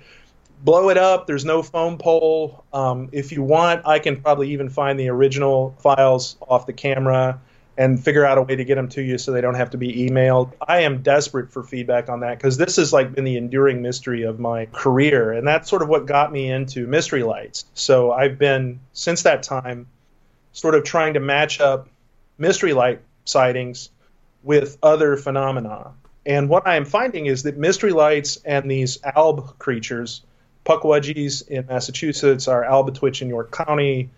[0.63, 1.27] Blow it up.
[1.27, 2.65] There's no foam pole.
[2.73, 7.39] Um, if you want, I can probably even find the original files off the camera
[7.77, 9.77] and figure out a way to get them to you so they don't have to
[9.77, 10.53] be emailed.
[10.65, 14.23] I am desperate for feedback on that because this has like been the enduring mystery
[14.23, 17.65] of my career, and that's sort of what got me into mystery lights.
[17.75, 19.87] So I've been since that time
[20.53, 21.87] sort of trying to match up
[22.39, 23.89] mystery light sightings
[24.41, 25.91] with other phenomena.
[26.25, 30.23] And what I am finding is that mystery lights and these alb creatures,
[30.65, 34.09] puckwudgies in Massachusetts, our albatwitch in York County,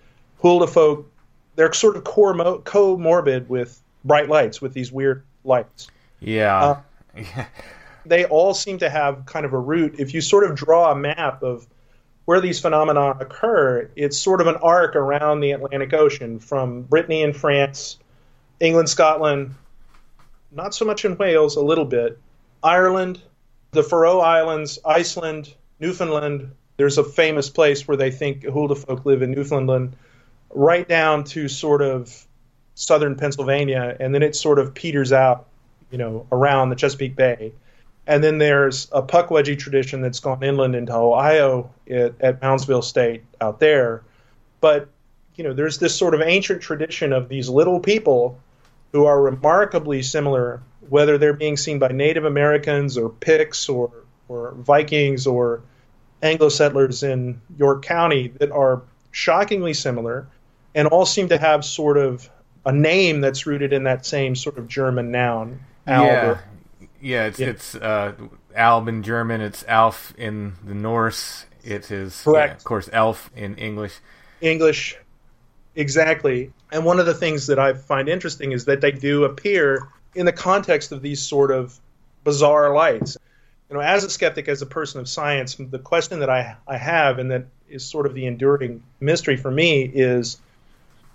[0.41, 1.11] Hulda folk,
[1.59, 5.87] they're sort of core- comorbid with bright lights, with these weird lights.
[6.21, 6.81] Yeah.
[7.15, 7.43] Uh.
[8.05, 9.99] They all seem to have kind of a root.
[9.99, 11.67] If you sort of draw a map of
[12.25, 17.21] where these phenomena occur, it's sort of an arc around the Atlantic Ocean from Brittany
[17.21, 17.97] in France,
[18.61, 19.53] England, Scotland,
[20.51, 22.17] not so much in Wales, a little bit,
[22.63, 23.21] Ireland,
[23.71, 26.51] the Faroe Islands, Iceland, Newfoundland.
[26.77, 29.93] There's a famous place where they think Hulda folk live in Newfoundland,
[30.53, 32.25] right down to sort of
[32.75, 35.47] southern Pennsylvania, and then it sort of peters out,
[35.91, 37.51] you know, around the Chesapeake Bay.
[38.07, 43.23] And then there's a Puckwudgie tradition that's gone inland into Ohio at, at Moundsville State
[43.39, 44.01] out there.
[44.61, 44.89] But,
[45.35, 48.39] you know, there's this sort of ancient tradition of these little people
[48.93, 53.91] who are remarkably similar, whether they're being seen by Native Americans or Picts or,
[54.27, 55.61] or Vikings or
[56.23, 58.81] Anglo settlers in York County, that are
[59.11, 60.27] shockingly similar
[60.75, 62.29] and all seem to have sort of
[62.65, 65.59] a name that's rooted in that same sort of German noun.
[65.87, 66.37] Yeah.
[67.01, 67.47] Yeah, it's Yeah.
[67.47, 68.13] it's uh,
[68.55, 69.41] Alb in German.
[69.41, 71.45] It's Alf in the Norse.
[71.63, 72.49] It is Correct.
[72.51, 73.93] yeah, of course Elf in English.
[74.41, 74.97] English,
[75.75, 76.51] exactly.
[76.71, 80.25] And one of the things that I find interesting is that they do appear in
[80.25, 81.79] the context of these sort of
[82.23, 83.17] bizarre lights.
[83.69, 86.77] You know, as a skeptic, as a person of science, the question that I, I
[86.77, 90.37] have, and that is sort of the enduring mystery for me, is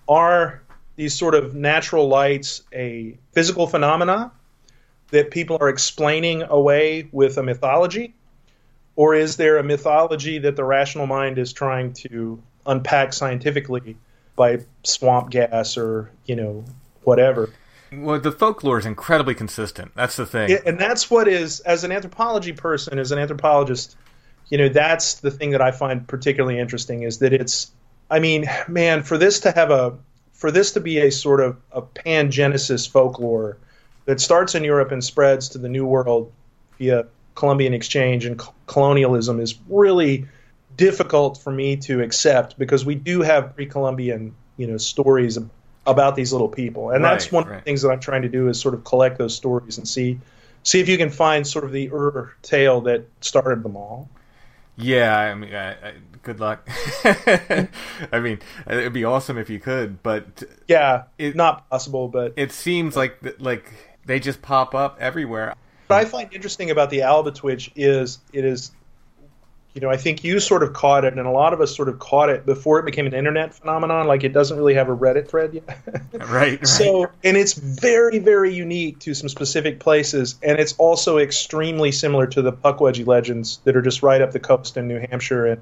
[0.08, 0.62] are
[0.96, 4.32] these sort of natural lights a physical phenomena
[5.10, 8.14] that people are explaining away with a mythology?
[8.96, 13.96] Or is there a mythology that the rational mind is trying to unpack scientifically
[14.36, 16.64] by swamp gas or, you know,
[17.02, 17.50] whatever?
[17.92, 19.92] Well, the folklore is incredibly consistent.
[19.94, 20.50] That's the thing.
[20.50, 23.96] Yeah, and that's what is as an anthropology person as an anthropologist
[24.48, 27.70] you know that's the thing that i find particularly interesting is that it's
[28.14, 29.96] i mean man for this to have a
[30.32, 33.56] for this to be a sort of a pan Genesis folklore
[34.06, 36.32] that starts in europe and spreads to the new world
[36.78, 40.26] via columbian exchange and co- colonialism is really
[40.76, 45.38] difficult for me to accept because we do have pre-columbian you know stories
[45.86, 48.28] about these little people and that's Right, one of the things that i'm trying to
[48.28, 50.18] do is sort of collect those stories and see
[50.64, 54.08] see if you can find sort of the Ur tale that started them all.
[54.76, 56.68] Yeah, I mean, I, I, good luck.
[57.04, 62.50] I mean, it'd be awesome if you could, but Yeah, It- not possible, but it
[62.52, 63.72] seems like like
[64.06, 65.54] they just pop up everywhere.
[65.86, 68.72] what I find interesting about the Albatwitch is it is,
[69.74, 71.88] you know, I think you sort of caught it, and a lot of us sort
[71.88, 74.06] of caught it before it became an internet phenomenon.
[74.06, 75.64] Like it doesn't really have a Reddit thread yet.
[76.14, 76.66] Right, right.
[76.66, 82.26] So, and it's very, very unique to some specific places, and it's also extremely similar
[82.28, 85.60] to the Puckwudgie legends that are just right up the coast in New Hampshire and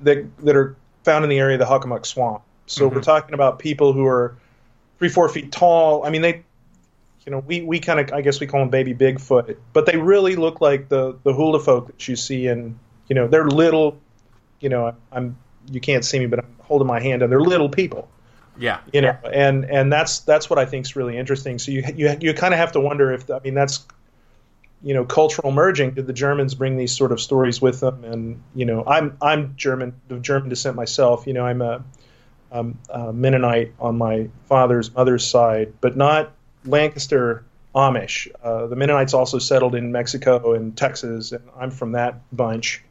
[0.00, 2.42] that that are found in the area of the Hockomock Swamp.
[2.66, 3.02] So we're mm-hmm.
[3.02, 4.36] talking about people who are
[4.98, 6.04] three, four feet tall.
[6.04, 6.42] I mean, they,
[7.26, 9.96] you know, we, we kind of, I guess we call them baby Bigfoot, but they
[9.96, 12.78] really look like the the hulda folk that you see in,
[13.10, 14.00] you know, they're little,
[14.60, 15.36] you know, I'm
[15.70, 18.08] you can't see me, but I'm holding my hand, and they're little people.
[18.58, 21.58] Yeah, you know and and that's that's what i think is really interesting.
[21.58, 23.86] So you you, you kind of have to wonder if i mean that's
[24.82, 25.92] you know cultural merging.
[25.92, 28.04] Did the germans bring these sort of stories with them?
[28.04, 31.26] And you know i'm i'm german of german descent myself.
[31.26, 31.82] You know i'm a,
[32.52, 36.32] um, a mennonite on my father's mother's side but not
[36.66, 37.44] lancaster
[37.74, 38.28] amish.
[38.42, 42.82] Uh, the mennonites also settled in mexico and texas and i'm from that bunch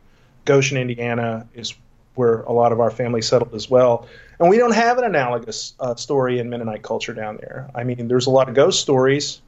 [0.50, 1.76] goshen indiana is
[2.20, 4.06] where a lot of our family settled as well.
[4.40, 7.70] And we don't have an analogous uh, story in Mennonite culture down there.
[7.74, 9.42] I mean, there's a lot of ghost stories,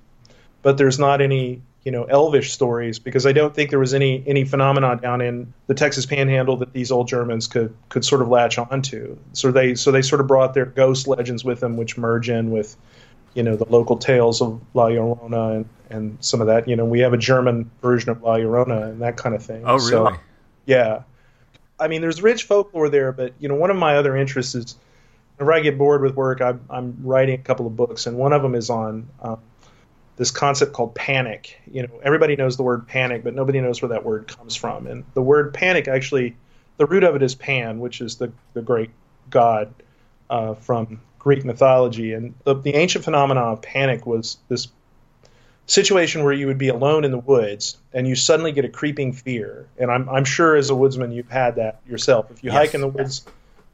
[0.62, 4.24] but there's not any you know elvish stories because I don't think there was any
[4.26, 8.30] any phenomenon down in the Texas Panhandle that these old Germans could could sort of
[8.30, 9.18] latch onto.
[9.34, 12.52] So they so they sort of brought their ghost legends with them, which merge in
[12.52, 12.78] with
[13.34, 16.70] you know the local tales of La Llorona and, and some of that.
[16.70, 19.64] You know we have a German version of La Llorona and that kind of thing.
[19.66, 19.90] Oh really?
[19.90, 20.20] So,
[20.66, 21.04] yeah.
[21.80, 24.76] I mean, there's rich folklore there, but you know, one of my other interests is
[25.38, 28.34] whenever I get bored with work, I'm, I'm writing a couple of books, and one
[28.34, 29.40] of them is on um,
[30.18, 31.60] this concept called panic.
[31.72, 34.86] You know, everybody knows the word panic, but nobody knows where that word comes from.
[34.86, 36.36] And the word panic actually,
[36.78, 38.92] the root of it is Pan, which is the the great
[39.32, 39.74] god
[40.30, 42.14] uh, from Greek mythology.
[42.14, 44.68] And the, the ancient phenomenon of panic was this
[45.72, 49.14] situation where you would be alone in the woods and you suddenly get a creeping
[49.14, 49.68] fear.
[49.78, 52.30] And I'm, I'm sure as a woodsman you've had that yourself.
[52.30, 52.58] If you yes.
[52.58, 53.26] hike in the woods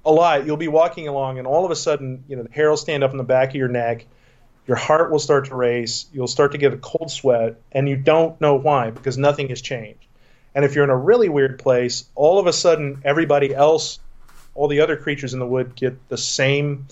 [0.05, 2.69] a lot, you'll be walking along and all of a sudden, you know, the hair
[2.69, 4.05] will stand up in the back of your neck.
[4.67, 6.05] Your heart will start to race.
[6.13, 9.59] You'll start to get a cold sweat and you don't know why because nothing has
[9.59, 10.05] changed.
[10.53, 13.97] And if you're in a really weird place, all of a sudden everybody else,
[14.53, 16.85] all the other creatures in the wood get the same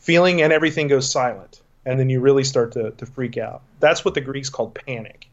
[0.00, 3.62] feeling and everything goes silent and then you really start to, to freak out.
[3.80, 5.26] That's what the Greeks called panic.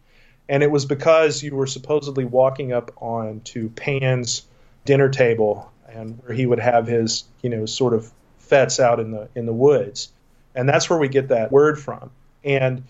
[0.48, 4.44] And it was because you were supposedly walking up on to Pan's
[4.86, 9.12] dinner table and where he would have his, you know, sort of fetes out in
[9.12, 10.10] the in the woods.
[10.56, 12.10] And that's where we get that word from.
[12.46, 12.84] And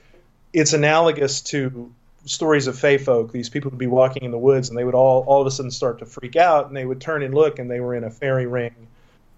[0.53, 1.91] it's analogous to
[2.25, 3.31] stories of fey folk.
[3.31, 5.51] These people would be walking in the woods and they would all all of a
[5.51, 8.03] sudden start to freak out and they would turn and look and they were in
[8.03, 8.87] a fairy ring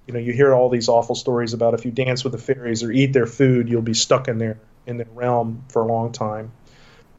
[0.08, 2.82] you know you hear all these awful stories about if you dance with the fairies
[2.82, 6.12] or eat their food you'll be stuck in their in their realm for a long
[6.12, 6.52] time.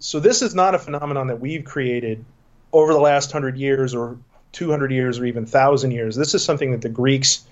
[0.00, 2.24] So this is not a phenomenon that we've created
[2.72, 4.18] over the last 100 years or
[4.52, 6.16] 200 years or even 1000 years.
[6.16, 7.44] This is something that the greeks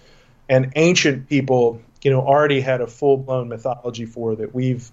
[0.49, 4.91] and ancient people you know already had a full-blown mythology for that we've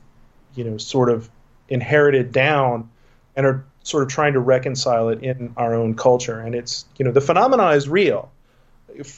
[0.55, 1.29] you know sort of
[1.69, 2.89] inherited down
[3.35, 6.39] and are sort of trying to reconcile it in our own culture.
[6.39, 8.31] And it's you know the phenomenon is real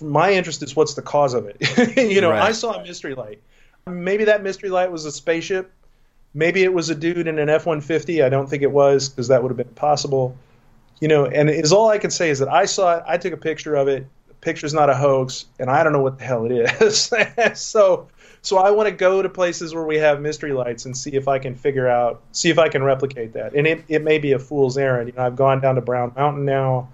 [0.02, 1.58] my interest is what's the cause of it.
[1.98, 2.44] you know, right.
[2.44, 3.42] I saw a mystery light.
[3.88, 5.72] Maybe that mystery light was a spaceship.
[6.34, 8.22] Maybe it was a dude in an F 150.
[8.22, 10.38] I don't think it was because that would have been possible.
[11.00, 13.04] You know, and is all I can say is that I saw it.
[13.08, 14.08] I took a picture of it.
[14.28, 17.12] The picture's not a hoax, and I don't know what the hell it is.
[17.60, 18.08] so,
[18.42, 21.28] so I want to go to places where we have mystery lights and see if
[21.28, 23.54] I can figure out, see if I can replicate that.
[23.54, 25.10] And it, it may be a fool's errand.
[25.10, 26.90] You know, I've gone down to Brown Mountain now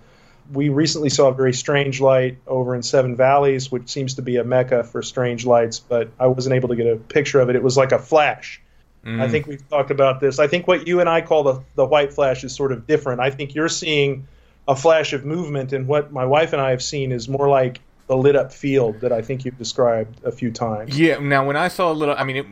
[0.52, 4.38] we recently saw a very strange light over in Seven Valleys, which seems to be
[4.38, 7.56] a mecca for strange lights, but I wasn't able to get a picture of it.
[7.56, 8.62] It was like a flash.
[9.06, 9.22] Mm.
[9.22, 10.40] I think we've talked about this.
[10.40, 13.22] I think what you and I call the, the white flash is sort of different.
[13.22, 14.28] I think you're seeing
[14.68, 17.80] a flash of movement, and what my wife and I have seen is more like
[18.08, 21.00] the lit up field that I think you've described a few times.
[21.00, 21.18] Yeah.
[21.18, 22.46] Now, when I saw a little, I mean, it,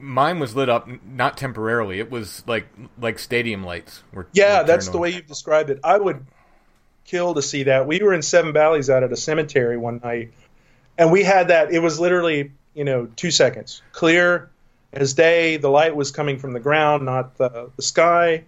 [0.00, 2.00] mine was lit up not temporarily.
[2.00, 2.66] It was like
[3.00, 4.02] like stadium lights.
[4.12, 5.78] Were, yeah, were that's the way you've described it.
[5.84, 6.26] I would
[7.04, 7.86] kill to see that.
[7.86, 10.32] We were in Seven Valleys out at a cemetery one night,
[10.98, 11.72] and we had that.
[11.72, 14.50] It was literally, you know, two seconds, clear
[14.92, 15.56] as day.
[15.56, 18.44] The light was coming from the ground, not the, the sky,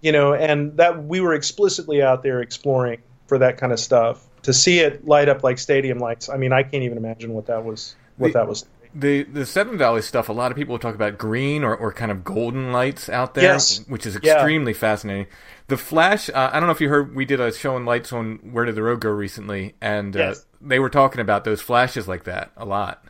[0.00, 4.26] you know, and that we were explicitly out there exploring for that kind of stuff.
[4.44, 7.46] To see it light up like stadium lights, I mean, I can't even imagine what
[7.46, 7.94] that was.
[8.16, 11.18] What the, that was the the Seven Valley stuff, a lot of people talk about
[11.18, 13.86] green or, or kind of golden lights out there, yes.
[13.86, 14.78] which is extremely yeah.
[14.78, 15.26] fascinating.
[15.70, 18.12] The Flash, uh, I don't know if you heard, we did a show on lights
[18.12, 20.40] on Where Did the Road Go recently, and uh, yes.
[20.40, 23.04] uh, they were talking about those flashes like that a lot.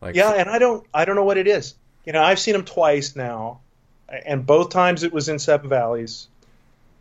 [0.00, 1.74] Like, yeah, and I don't, I don't know what it is.
[2.04, 3.60] You know, I've seen them twice now,
[4.08, 6.28] and both times it was in Seven Valleys,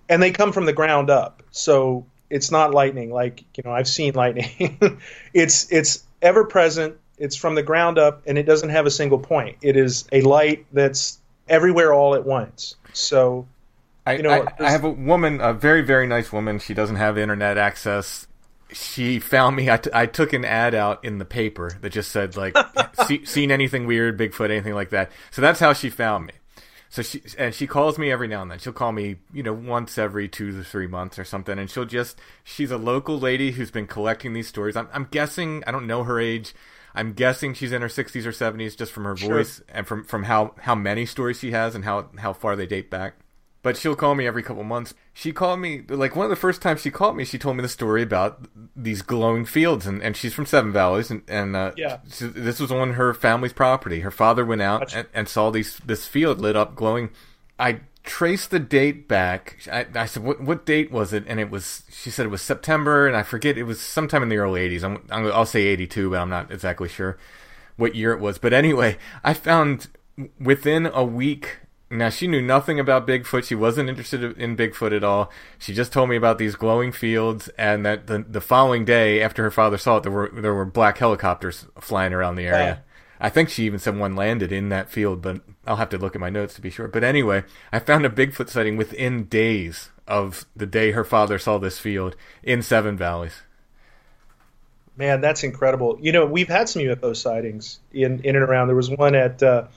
[0.07, 3.11] and they come from the ground up, so it's not lightning.
[3.11, 4.99] Like you know, I've seen lightning.
[5.33, 9.19] it's it's ever present it's from the ground up, and it doesn't have a single
[9.19, 9.57] point.
[9.61, 12.75] It is a light that's everywhere all at once.
[12.93, 13.45] So,
[14.09, 16.59] I, you know, I, I have a woman, a very very nice woman.
[16.59, 18.27] She doesn't have internet access.
[18.71, 19.69] She found me.
[19.69, 22.55] I, t- I took an ad out in the paper that just said like,
[23.07, 26.33] see, "Seen anything weird, Bigfoot, anything like that." So that's how she found me.
[26.89, 28.59] So she and she calls me every now and then.
[28.59, 31.85] She'll call me, you know, once every two to three months or something, and she'll
[31.85, 32.19] just.
[32.43, 34.75] She's a local lady who's been collecting these stories.
[34.75, 35.63] I'm, I'm guessing.
[35.67, 36.53] I don't know her age.
[36.95, 39.65] I'm guessing she's in her 60s or 70s just from her voice sure.
[39.69, 42.89] and from, from how, how many stories she has and how, how far they date
[42.89, 43.13] back.
[43.61, 44.93] But she'll call me every couple months.
[45.13, 47.61] She called me, like one of the first times she called me, she told me
[47.61, 49.85] the story about these glowing fields.
[49.85, 51.11] And, and she's from Seven Valleys.
[51.11, 51.97] And, and uh, yeah.
[52.09, 53.99] She, this was on her family's property.
[53.99, 57.09] Her father went out and, and saw these this field lit up glowing.
[57.59, 59.57] I traced the date back.
[59.71, 61.25] I, I, said, what, what date was it?
[61.27, 64.29] And it was, she said it was September, and I forget, it was sometime in
[64.29, 64.83] the early 80s.
[64.83, 67.17] I'm, i will say 82, but I'm not exactly sure
[67.75, 68.37] what year it was.
[68.37, 69.87] But anyway, I found
[70.39, 71.59] within a week
[71.91, 73.45] Now she knew nothing about Bigfoot.
[73.45, 75.31] She wasn't interested in Bigfoot at all.
[75.57, 79.41] She just told me about these glowing fields, and that the the following day after
[79.43, 82.83] her father saw it, there were there were black helicopters flying around the area.
[83.19, 86.15] I think she even said one landed in that field, but I'll have to look
[86.15, 86.87] at my notes to be sure.
[86.87, 91.57] But anyway, I found a Bigfoot sighting within days of the day her father saw
[91.57, 93.41] this field in Seven Valleys.
[94.95, 95.97] Man, that's incredible.
[96.01, 98.67] You know, we've had some UFO sightings in in and around.
[98.67, 99.67] There was one at uh,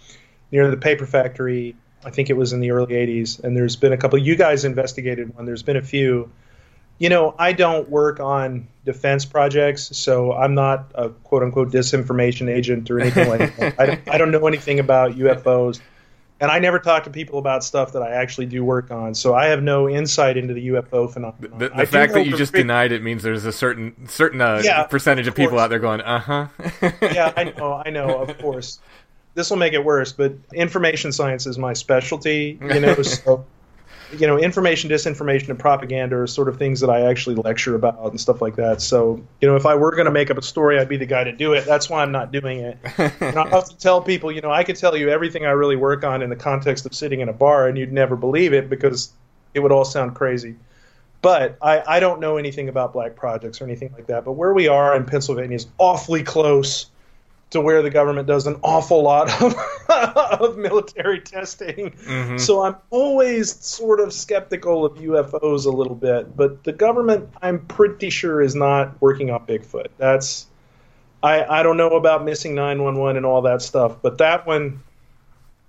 [0.51, 1.75] near the paper factory.
[2.05, 4.19] I think it was in the early '80s, and there's been a couple.
[4.19, 5.47] You guys investigated one.
[5.47, 6.31] There's been a few.
[6.99, 12.49] You know, I don't work on defense projects, so I'm not a quote unquote disinformation
[12.49, 13.81] agent or anything like that.
[13.81, 15.81] I, don't, I don't know anything about UFOs
[16.43, 19.33] and I never talk to people about stuff that I actually do work on, so
[19.33, 21.57] I have no insight into the UFO phenomenon.
[21.57, 24.83] The, the fact that you just denied it means there's a certain certain uh, yeah,
[24.83, 26.49] percentage of, of people out there going, uh huh.
[27.01, 28.81] yeah, I know, I know, of course.
[29.35, 32.95] This will make it worse, but information science is my specialty, you know.
[33.03, 33.47] So
[34.19, 38.11] you know, information, disinformation, and propaganda are sort of things that I actually lecture about
[38.11, 38.83] and stuff like that.
[38.83, 41.07] So, you know, if I were going to make up a story, I'd be the
[41.07, 41.65] guy to do it.
[41.65, 42.79] That's why I'm not doing it.
[42.99, 45.77] and I have to tell people, you know, I could tell you everything I really
[45.77, 48.69] work on in the context of sitting in a bar, and you'd never believe it
[48.69, 49.13] because
[49.55, 50.57] it would all sound crazy.
[51.23, 54.25] But I, I don't know anything about black projects or anything like that.
[54.25, 56.87] But where we are in Pennsylvania is awfully close
[57.53, 59.55] to where the government does an awful lot of,
[59.89, 61.91] of military testing.
[61.91, 62.39] Mm-hmm.
[62.39, 66.37] So I'm always sort of skeptical of UFOs a little bit.
[66.37, 69.89] But the government, I'm pretty sure, is not working on Bigfoot.
[69.99, 70.47] That's
[71.23, 74.83] I, I don't know about missing 911 and all that stuff, but that one,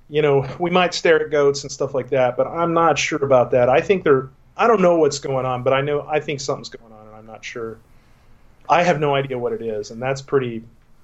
[0.09, 3.23] you know, we might stare at goats and stuff like that, but I'm not sure
[3.23, 3.69] about that.
[3.69, 6.69] I think they're, I don't know what's going on, but I know, I think something's
[6.69, 7.77] going on and I'm not sure.
[8.67, 10.63] I have no idea what it is, and that's pretty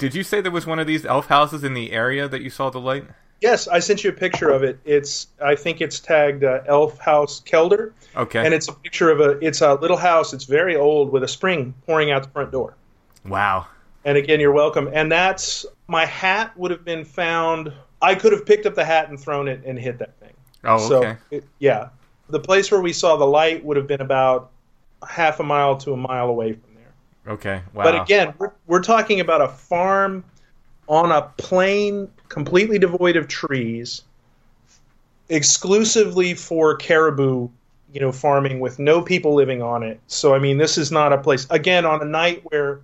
[0.00, 2.48] did you say there was one of these elf houses in the area that you
[2.48, 3.04] saw the light?
[3.42, 4.78] Yes, I sent you a picture of it.
[4.84, 7.92] It's I think it's tagged uh, Elf House Keldur.
[8.16, 8.44] Okay.
[8.44, 10.32] And it's a picture of a it's a little house.
[10.32, 12.76] It's very old with a spring pouring out the front door.
[13.26, 13.66] Wow.
[14.04, 14.88] And again, you're welcome.
[14.92, 17.72] And that's my hat would have been found.
[18.00, 20.32] I could have picked up the hat and thrown it and hit that thing.
[20.64, 20.88] Oh, okay.
[20.88, 21.90] So, it, yeah,
[22.30, 24.50] the place where we saw the light would have been about
[25.06, 26.69] half a mile to a mile away from
[27.26, 27.62] Okay.
[27.74, 27.84] Wow.
[27.84, 30.24] But again, we're, we're talking about a farm
[30.88, 34.02] on a plain completely devoid of trees,
[35.28, 37.48] exclusively for caribou,
[37.92, 40.00] you know, farming with no people living on it.
[40.06, 42.80] So I mean, this is not a place again on a night where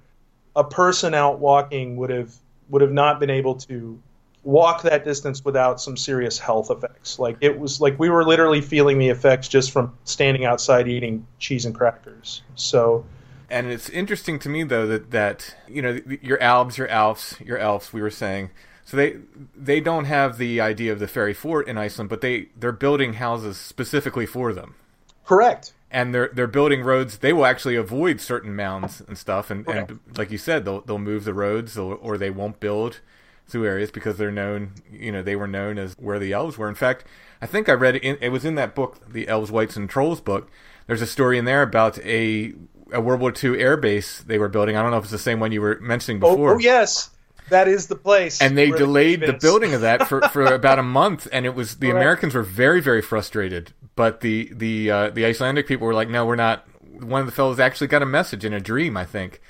[0.55, 2.35] a person out walking would have
[2.69, 4.01] would have not been able to
[4.43, 7.19] walk that distance without some serious health effects.
[7.19, 11.27] Like it was like we were literally feeling the effects just from standing outside eating
[11.41, 12.43] cheese and crackers.
[12.55, 13.05] So
[13.51, 17.59] and it's interesting to me though that that you know your albs, your alfs, your
[17.59, 17.93] elves.
[17.93, 18.51] We were saying
[18.87, 19.17] so they
[19.55, 23.15] they don't have the idea of the fairy fort in Iceland, but they they're building
[23.15, 24.77] houses specifically for them.
[25.25, 25.73] Correct.
[25.91, 27.19] And they're they're building roads.
[27.19, 30.99] They will actually avoid certain mounds and stuff, and, and like you said, they'll they'll
[30.99, 33.01] move the roads, or they won't build
[33.49, 34.75] through areas because they're known.
[34.89, 36.69] You know, they were known as where the elves were.
[36.69, 37.05] In fact,
[37.43, 38.05] I think I read it.
[38.05, 40.49] In, it was in that book, the Elves, Wights, and Trolls book.
[40.87, 42.55] There's a story in there about a
[42.93, 44.77] a World War II air base they were building.
[44.77, 46.53] I don't know if it's the same one you were mentioning before.
[46.53, 47.11] Oh, oh yes.
[47.49, 48.41] that is the place.
[48.41, 51.55] and they delayed the Davis- building of that for, for about a month and it
[51.55, 52.03] was the Correct.
[52.03, 56.27] americans were very very frustrated but the the uh, the icelandic people were like no
[56.27, 56.67] we're not
[57.01, 59.41] one of the fellows actually got a message in a dream i think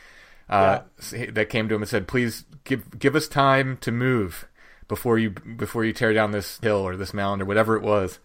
[0.50, 0.80] uh,
[1.30, 4.46] that came to him and said please give give us time to move
[4.88, 8.18] before you before you tear down this hill or this mountain or whatever it was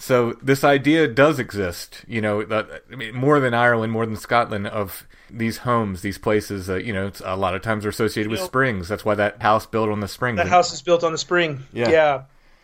[0.00, 4.16] so this idea does exist, you know, that, I mean, more than Ireland, more than
[4.16, 6.68] Scotland, of these homes, these places.
[6.68, 8.88] You know, it's, a lot of times are associated with know- springs.
[8.88, 10.36] That's why that house built on the spring.
[10.36, 11.64] That house is built on the spring.
[11.74, 12.22] Yeah.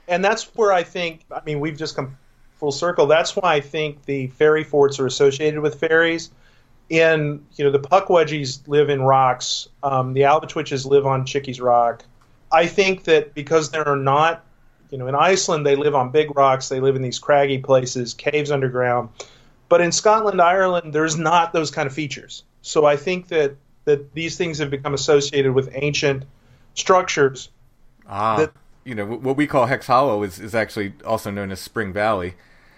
[0.08, 2.16] And that's where I think, I mean, we've just come
[2.58, 3.06] full circle.
[3.06, 6.30] That's why I think the fairy forts are associated with fairies.
[6.88, 12.02] In, you know, the pukwudgies live in rocks, um, the albatwitches live on Chickies Rock.
[12.50, 14.45] I think that because there are not,
[14.90, 18.14] you know, in Iceland, they live on big rocks, they live in these craggy places,
[18.14, 19.08] caves underground.
[19.68, 22.44] But in Scotland, Ireland, there's not those kind of features.
[22.62, 26.24] So I think that, that these things have become associated with ancient
[26.74, 27.50] structures
[28.08, 28.52] Ah, that-
[28.84, 32.34] you know, what we call Hex Hollow is, is actually also known as Spring Valley.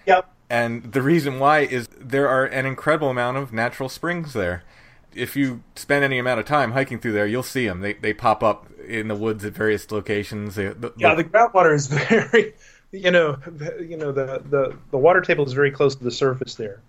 [0.07, 0.27] Yep.
[0.49, 4.63] And the reason why is there are an incredible amount of natural springs there.
[5.13, 7.81] If you spend any amount of time hiking through there, you'll see them.
[7.81, 10.55] They, they pop up in the woods at various locations.
[10.55, 12.53] They, the, Yeah, the groundwater is very,
[12.91, 13.37] you know,
[13.79, 16.81] you know the, the the water table is very close to the surface there.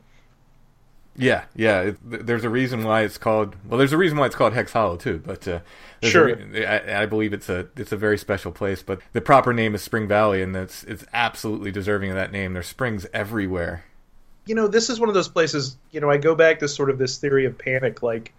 [1.17, 1.81] Yeah, yeah.
[1.83, 3.57] It, there's a reason why it's called.
[3.67, 5.21] Well, there's a reason why it's called Hex Hollow too.
[5.25, 5.61] But uh,
[6.03, 6.35] Sure.
[6.37, 8.83] re- I, I believe it's a it's a very special place.
[8.83, 12.55] But the proper name is Spring Valley, and it's it's absolutely deserving of that name.
[12.55, 13.85] There's springs everywhere.
[14.47, 15.77] You know, this is one of those places.
[15.91, 18.33] You know, I go back to sort of this theory of panic, like,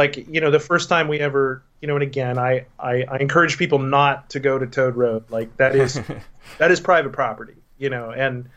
[0.00, 3.18] like you know, the first time we ever, you know, and again, I I, I
[3.18, 5.30] encourage people not to go to Toad Road.
[5.30, 6.00] Like that is
[6.58, 7.56] that is private property.
[7.76, 8.48] You know, and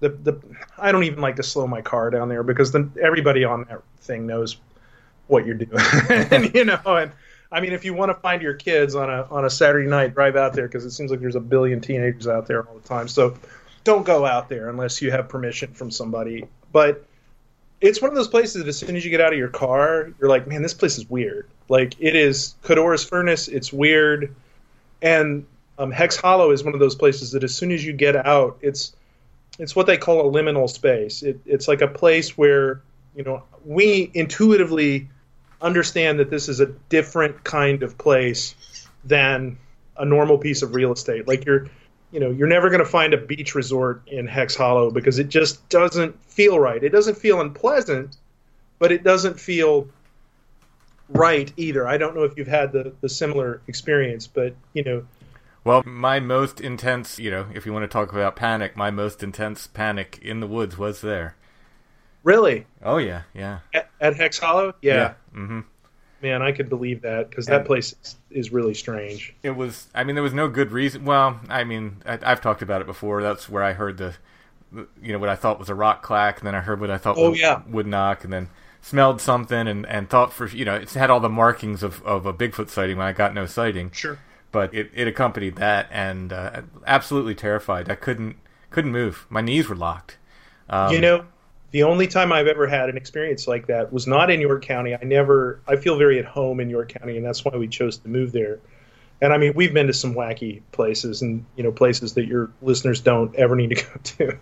[0.00, 0.40] the the
[0.78, 3.82] I don't even like to slow my car down there because then everybody on that
[4.00, 4.56] thing knows
[5.26, 5.82] what you're doing.
[6.08, 7.12] and, you know, and
[7.52, 10.14] I mean, if you want to find your kids on a on a Saturday night,
[10.14, 12.88] drive out there because it seems like there's a billion teenagers out there all the
[12.88, 13.06] time.
[13.06, 13.36] So
[13.84, 16.46] don't go out there unless you have permission from somebody.
[16.72, 17.06] But
[17.80, 20.10] it's one of those places that as soon as you get out of your car,
[20.18, 21.48] you're like, man, this place is weird.
[21.68, 23.48] Like it is Codorus furnace.
[23.48, 24.34] It's weird,
[25.02, 25.46] and
[25.78, 28.58] um, Hex Hollow is one of those places that as soon as you get out,
[28.60, 28.94] it's
[29.58, 31.22] it's what they call a liminal space.
[31.22, 32.82] It, it's like a place where
[33.14, 35.08] you know we intuitively
[35.60, 38.54] understand that this is a different kind of place
[39.04, 39.58] than
[39.96, 41.26] a normal piece of real estate.
[41.26, 41.68] Like you're,
[42.16, 45.28] you know, you're never going to find a beach resort in Hex Hollow because it
[45.28, 46.82] just doesn't feel right.
[46.82, 48.16] It doesn't feel unpleasant,
[48.78, 49.86] but it doesn't feel
[51.10, 51.86] right either.
[51.86, 55.06] I don't know if you've had the, the similar experience, but you know,
[55.62, 59.22] Well, my most intense, you know, if you want to talk about panic, my most
[59.22, 61.36] intense panic in the woods was there.
[62.22, 65.60] really Oh yeah, yeah, at, at Hex Hollow, yeah, hmm
[66.22, 69.34] man, I could believe that because that place is, is really strange.
[69.42, 69.88] It was.
[69.94, 71.04] I mean, there was no good reason.
[71.04, 73.22] Well, I mean, I, I've talked about it before.
[73.22, 74.14] That's where I heard the,
[74.72, 76.90] the- you know, what I thought was a rock clack, and then I heard what
[76.90, 77.62] I thought Oh, was yeah.
[77.68, 78.48] wood knock, and then
[78.80, 82.26] smelled something, and, and thought for you know, it's had all the markings of, of
[82.26, 83.90] a Bigfoot sighting when I got no sighting.
[83.92, 84.18] Sure.
[84.52, 87.90] But it, it accompanied that, and uh, absolutely terrified.
[87.90, 88.36] I couldn't
[88.70, 89.26] couldn't move.
[89.28, 90.18] My knees were locked.
[90.68, 91.24] Um, you know,
[91.76, 94.94] the only time I've ever had an experience like that was not in York County.
[94.94, 97.98] I never, I feel very at home in York County, and that's why we chose
[97.98, 98.60] to move there.
[99.20, 102.50] And I mean, we've been to some wacky places, and you know, places that your
[102.62, 104.38] listeners don't ever need to go to.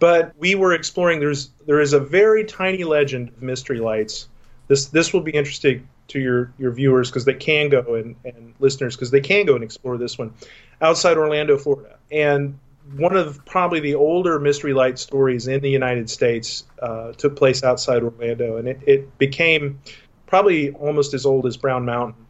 [0.00, 1.20] But we were exploring.
[1.20, 4.28] There's there is a very tiny legend of mystery lights.
[4.66, 8.54] This this will be interesting to your your viewers because they can go and, and
[8.58, 10.34] listeners because they can go and explore this one
[10.80, 11.96] outside Orlando, Florida.
[12.10, 12.58] And
[12.96, 17.62] one of probably the older mystery light stories in the United States uh, took place
[17.62, 19.80] outside Orlando, and it, it became
[20.26, 22.26] probably almost as old as Brown Mountain.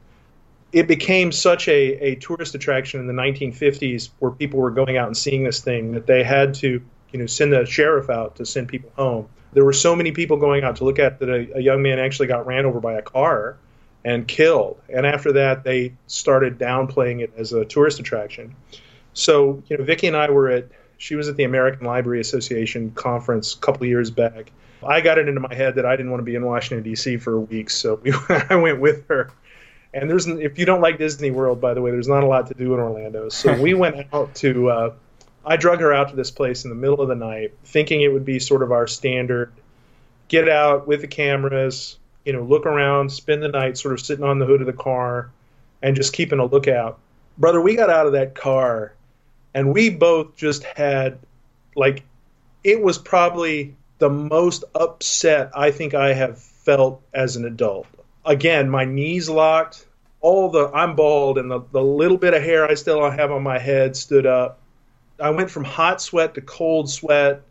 [0.73, 5.07] It became such a, a tourist attraction in the 1950s where people were going out
[5.07, 6.83] and seeing this thing that they had to
[7.13, 9.29] you know send a sheriff out to send people home.
[9.53, 11.99] There were so many people going out to look at that a, a young man
[11.99, 13.59] actually got ran over by a car
[14.05, 14.81] and killed.
[14.89, 18.57] And after that, they started downplaying it as a tourist attraction.
[19.15, 20.67] So, you know, Vicki and I were at,
[20.99, 24.53] she was at the American Library Association conference a couple of years back.
[24.87, 27.17] I got it into my head that I didn't want to be in Washington, D.C.
[27.19, 29.31] for weeks, so we, I went with her.
[29.95, 32.47] And there's, if you don't like Disney World, by the way, there's not a lot
[32.49, 33.29] to do in Orlando.
[33.29, 34.95] So we went out to, uh,
[35.45, 38.13] I drug her out to this place in the middle of the night, thinking it
[38.13, 39.53] would be sort of our standard
[40.33, 44.25] get out with the cameras, you know, look around, spend the night sort of sitting
[44.25, 45.31] on the hood of the car
[45.83, 46.99] and just keeping a lookout.
[47.37, 48.95] Brother, we got out of that car
[49.55, 51.19] and we both just had
[51.77, 52.03] like
[52.65, 57.87] it was probably the most upset I think I have felt as an adult.
[58.25, 59.87] Again, my knees locked.
[60.21, 63.43] all the I'm bald and the, the little bit of hair I still have on
[63.43, 64.61] my head stood up.
[65.21, 67.43] I went from hot sweat to cold sweat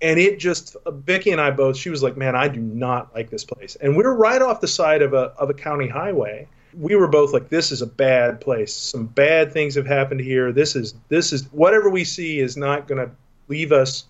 [0.00, 3.30] and it just Vicky and I both she was like, "Man, I do not like
[3.30, 6.46] this place." And we are right off the side of a of a county highway.
[6.78, 8.72] We were both like, "This is a bad place.
[8.72, 10.52] Some bad things have happened here.
[10.52, 13.10] This is this is whatever we see is not going to
[13.48, 14.04] leave us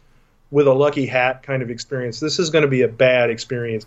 [0.51, 2.21] with a lucky hat kind of experience.
[2.21, 3.87] This is going to be a bad experience."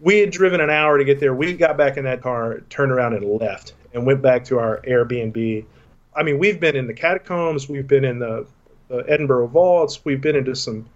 [0.00, 1.34] We had driven an hour to get there.
[1.34, 4.82] We got back in that car, turned around and left, and went back to our
[4.82, 5.64] Airbnb.
[6.14, 8.46] I mean, we've been in the catacombs, we've been in the,
[8.88, 10.86] the Edinburgh vaults, we've been into some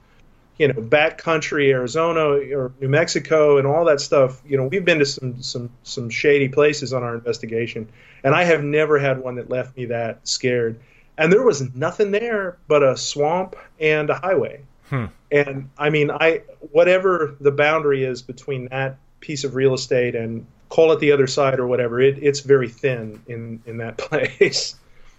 [0.61, 2.21] you know backcountry Arizona
[2.55, 4.43] or New Mexico and all that stuff.
[4.47, 7.89] You know, we've been to some some some shady places on our investigation,
[8.23, 10.79] and I have never had one that left me that scared.
[11.17, 14.61] And there was nothing there but a swamp and a highway.
[14.91, 15.07] Hmm.
[15.33, 16.43] And I mean, I
[16.73, 21.27] whatever the boundary is between that piece of real estate and call it the other
[21.27, 24.75] side or whatever, it, it's very thin in in that place.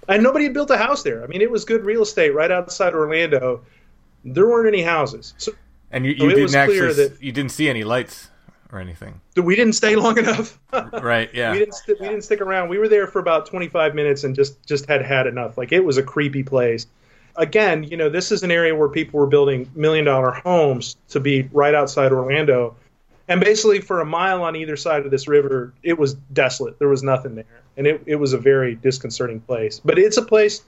[0.07, 1.23] and nobody had built a house there.
[1.23, 3.61] I mean, it was good real estate right outside Orlando
[4.23, 5.33] there weren't any houses.
[5.37, 5.51] So,
[5.91, 8.29] and you, you was didn't clear actually that you didn't see any lights
[8.71, 9.19] or anything.
[9.35, 10.57] we didn't stay long enough.
[11.01, 11.29] Right?
[11.33, 11.51] Yeah.
[11.51, 12.69] we didn't st- we didn't stick around.
[12.69, 15.57] We were there for about 25 minutes and just just had had enough.
[15.57, 16.87] Like it was a creepy place.
[17.35, 21.19] Again, you know, this is an area where people were building million dollar homes to
[21.19, 22.75] be right outside Orlando.
[23.27, 26.79] And basically for a mile on either side of this river, it was desolate.
[26.79, 27.61] There was nothing there.
[27.77, 29.81] And it, it was a very disconcerting place.
[29.83, 30.61] But it's a place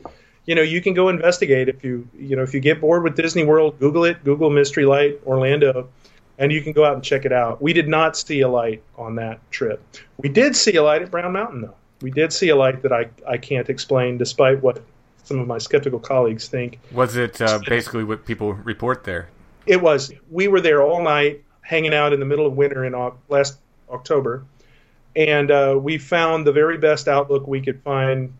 [0.45, 3.15] you know, you can go investigate if you, you know, if you get bored with
[3.15, 5.89] Disney World, Google it, Google Mystery Light Orlando,
[6.37, 7.61] and you can go out and check it out.
[7.61, 9.81] We did not see a light on that trip.
[10.17, 11.75] We did see a light at Brown Mountain, though.
[12.01, 14.83] We did see a light that I, I can't explain, despite what
[15.23, 16.79] some of my skeptical colleagues think.
[16.91, 19.29] Was it uh, basically what people report there?
[19.65, 20.11] It was.
[20.29, 22.93] We were there all night, hanging out in the middle of winter in
[23.29, 23.57] last
[23.89, 24.43] October,
[25.15, 28.33] and uh, we found the very best outlook we could find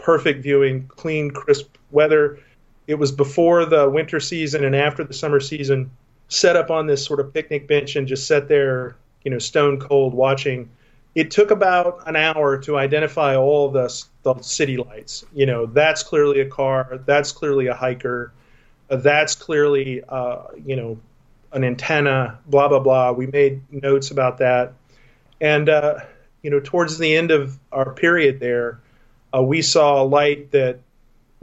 [0.00, 2.38] perfect viewing, clean, crisp weather.
[2.86, 5.90] It was before the winter season and after the summer season.
[6.28, 9.78] Set up on this sort of picnic bench and just sat there, you know, stone
[9.80, 10.68] cold watching.
[11.14, 13.92] It took about an hour to identify all the,
[14.22, 15.24] the city lights.
[15.34, 17.00] You know, that's clearly a car.
[17.04, 18.32] That's clearly a hiker.
[18.88, 20.98] Uh, that's clearly, uh, you know,
[21.52, 22.38] an antenna.
[22.46, 23.12] Blah blah blah.
[23.12, 24.72] We made notes about that,
[25.40, 26.00] and uh,
[26.42, 28.80] you know, towards the end of our period there,
[29.34, 30.80] uh, we saw a light that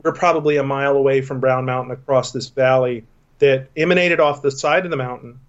[0.04, 3.04] we're probably a mile away from Brown Mountain across this valley
[3.40, 5.40] that emanated off the side of the mountain,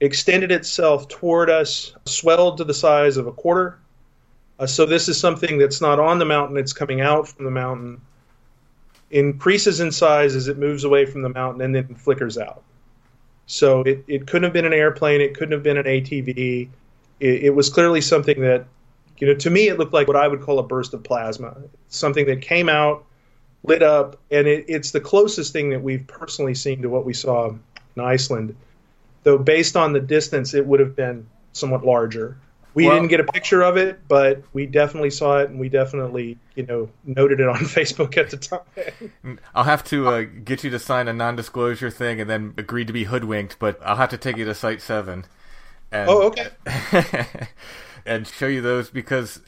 [0.00, 3.78] extended itself toward us, swelled to the size of a quarter.
[4.58, 7.50] Uh, so this is something that's not on the mountain; it's coming out from the
[7.50, 8.00] mountain.
[9.10, 12.62] Increases in size as it moves away from the mountain, and then flickers out.
[13.46, 15.20] So it, it couldn't have been an airplane.
[15.20, 16.68] It couldn't have been an ATV.
[17.20, 18.66] It, it was clearly something that
[19.18, 21.56] you know, to me, it looked like what I would call a burst of plasma,
[21.88, 23.04] something that came out,
[23.62, 27.14] lit up, and it, it's the closest thing that we've personally seen to what we
[27.14, 28.56] saw in Iceland.
[29.22, 32.36] Though, based on the distance, it would have been somewhat larger.
[32.74, 35.68] We well, didn't get a picture of it, but we definitely saw it, and we
[35.68, 39.38] definitely, you know, noted it on Facebook at the time.
[39.54, 42.92] I'll have to uh, get you to sign a non-disclosure thing, and then agree to
[42.92, 43.60] be hoodwinked.
[43.60, 45.24] But I'll have to take you to Site Seven.
[45.92, 46.48] And, oh, okay.
[48.06, 49.40] and show you those because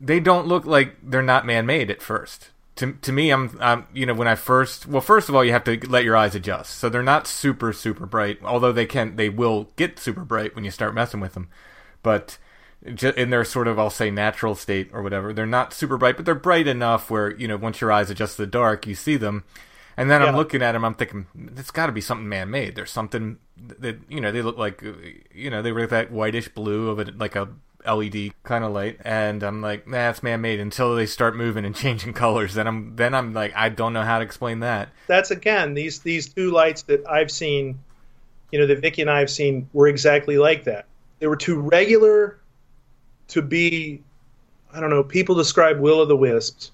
[0.00, 2.50] they don't look like they're not man-made at first.
[2.76, 5.52] To, to me, I'm, I'm, you know, when I first, well, first of all, you
[5.52, 6.76] have to let your eyes adjust.
[6.76, 10.64] So they're not super, super bright, although they can, they will get super bright when
[10.64, 11.48] you start messing with them.
[12.02, 12.38] But
[12.82, 16.24] in their sort of, I'll say, natural state or whatever, they're not super bright, but
[16.24, 19.18] they're bright enough where, you know, once your eyes adjust to the dark, you see
[19.18, 19.44] them.
[20.00, 20.28] And then yeah.
[20.28, 21.26] I'm looking at them, I'm thinking,
[21.58, 22.74] it's got to be something man made.
[22.74, 23.36] There's something
[23.80, 24.82] that, you know, they look like,
[25.34, 27.50] you know, they were that whitish blue of it, like a
[27.86, 31.66] LED kind of light, and I'm like, nah, it's man made until they start moving
[31.66, 32.54] and changing colors.
[32.54, 34.88] Then I'm then I'm like, I don't know how to explain that.
[35.06, 37.78] That's again these these two lights that I've seen,
[38.52, 40.86] you know, that Vicky and I have seen were exactly like that.
[41.18, 42.38] They were too regular
[43.28, 44.02] to be,
[44.72, 45.04] I don't know.
[45.04, 46.70] People describe will o' the wisps.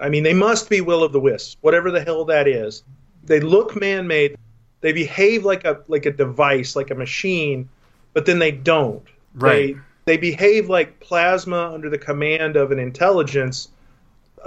[0.00, 2.82] I mean, they must be will o' the wisps, whatever the hell that is.
[3.24, 4.36] They look man made.
[4.80, 7.68] They behave like a like a device, like a machine,
[8.12, 9.04] but then they don't.
[9.34, 9.74] Right.
[9.74, 13.68] They, they behave like plasma under the command of an intelligence.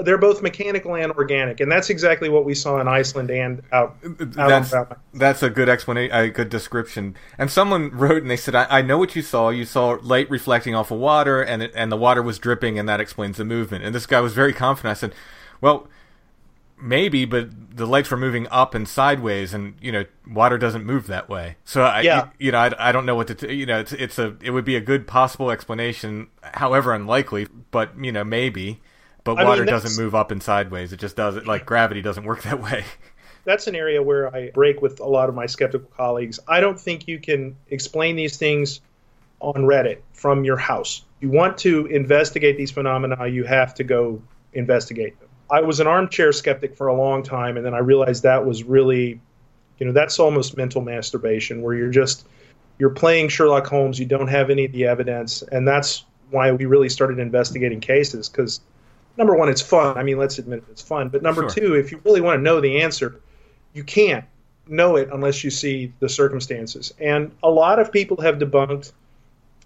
[0.02, 3.98] They're both mechanical and organic, and that's exactly what we saw in Iceland and out.
[4.04, 4.74] out that's,
[5.14, 7.18] that's a good explanation, a good description.
[7.38, 9.50] And someone wrote and they said, I, "I know what you saw.
[9.50, 12.88] You saw light reflecting off of water, and it, and the water was dripping, and
[12.88, 14.92] that explains the movement." And this guy was very confident.
[14.92, 15.14] I said,
[15.62, 15.88] "Well."
[16.82, 21.08] maybe, but the lights were moving up and sideways, and you know, water doesn't move
[21.08, 21.58] that way.
[21.66, 22.30] So I, Yeah.
[22.40, 24.52] you know, I, I don't know what to, t- you know, it's it's a it
[24.52, 28.80] would be a good possible explanation, however unlikely, but you know, maybe.
[29.26, 30.94] But I water that's- doesn't move up and sideways.
[30.94, 32.86] It just does it like gravity doesn't work that way.
[33.44, 36.40] that's an area where I break with a lot of my skeptical colleagues.
[36.48, 38.80] I don't think you can explain these things
[39.42, 41.04] on Reddit from your house.
[41.20, 44.22] You want to investigate these phenomena, you have to go
[44.54, 45.29] investigate them.
[45.52, 48.64] I was an armchair skeptic for a long time, and then I realized that was
[48.64, 49.20] really,
[49.80, 52.28] you know, that's almost mental masturbation where you're just
[52.78, 56.66] you're playing Sherlock Holmes, you don't have any of the evidence, and that's why we
[56.66, 58.62] really started investigating cases because
[59.18, 59.98] number one, it's fun.
[59.98, 61.10] I mean, let's admit it, it's fun.
[61.10, 61.50] But number Sure.
[61.50, 63.20] two, if you really want to know the answer,
[63.74, 64.26] you can't
[64.68, 66.94] know it unless you see the circumstances.
[67.00, 68.92] And a lot of people have debunked,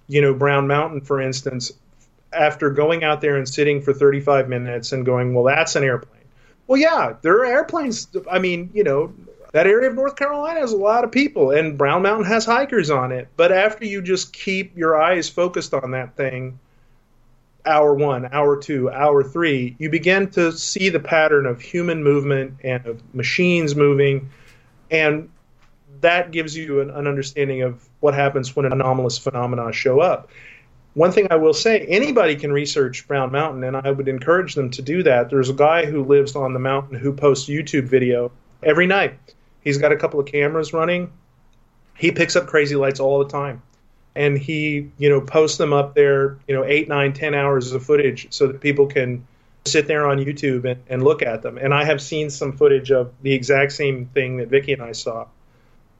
[0.07, 1.71] you know, Brown Mountain, for instance,
[2.35, 6.21] after going out there and sitting for 35 minutes and going, well, that's an airplane.
[6.67, 8.07] Well, yeah, there are airplanes.
[8.31, 9.13] I mean, you know,
[9.53, 12.89] that area of North Carolina has a lot of people, and Brown Mountain has hikers
[12.89, 13.27] on it.
[13.37, 16.59] But after you just keep your eyes focused on that thing,
[17.65, 22.57] hour one, hour two, hour three, you begin to see the pattern of human movement
[22.63, 24.29] and of machines moving,
[24.89, 25.29] and
[26.01, 30.29] that gives you an, an understanding of what happens when anomalous phenomena show up.
[30.93, 34.69] One thing I will say, anybody can research Brown Mountain, and I would encourage them
[34.71, 35.29] to do that.
[35.29, 38.31] There's a guy who lives on the mountain who posts YouTube video
[38.61, 39.17] every night.
[39.61, 41.11] He's got a couple of cameras running.
[41.95, 43.63] He picks up crazy lights all the time
[44.15, 47.83] and he you know posts them up there you know eight nine ten hours of
[47.83, 49.25] footage so that people can
[49.65, 52.91] sit there on youtube and, and look at them and i have seen some footage
[52.91, 55.25] of the exact same thing that vicky and i saw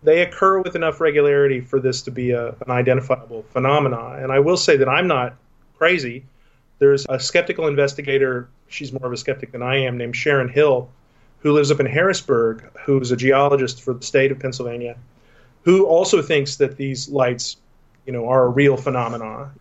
[0.04, 4.40] they occur with enough regularity for this to be a, an identifiable phenomena and i
[4.40, 5.36] will say that i'm not
[5.78, 6.24] crazy
[6.80, 10.90] there's a skeptical investigator she's more of a skeptic than i am named sharon hill
[11.40, 14.96] who lives up in harrisburg who's a geologist for the state of pennsylvania
[15.64, 17.58] who also thinks that these lights
[18.06, 19.52] you know, are a real phenomena.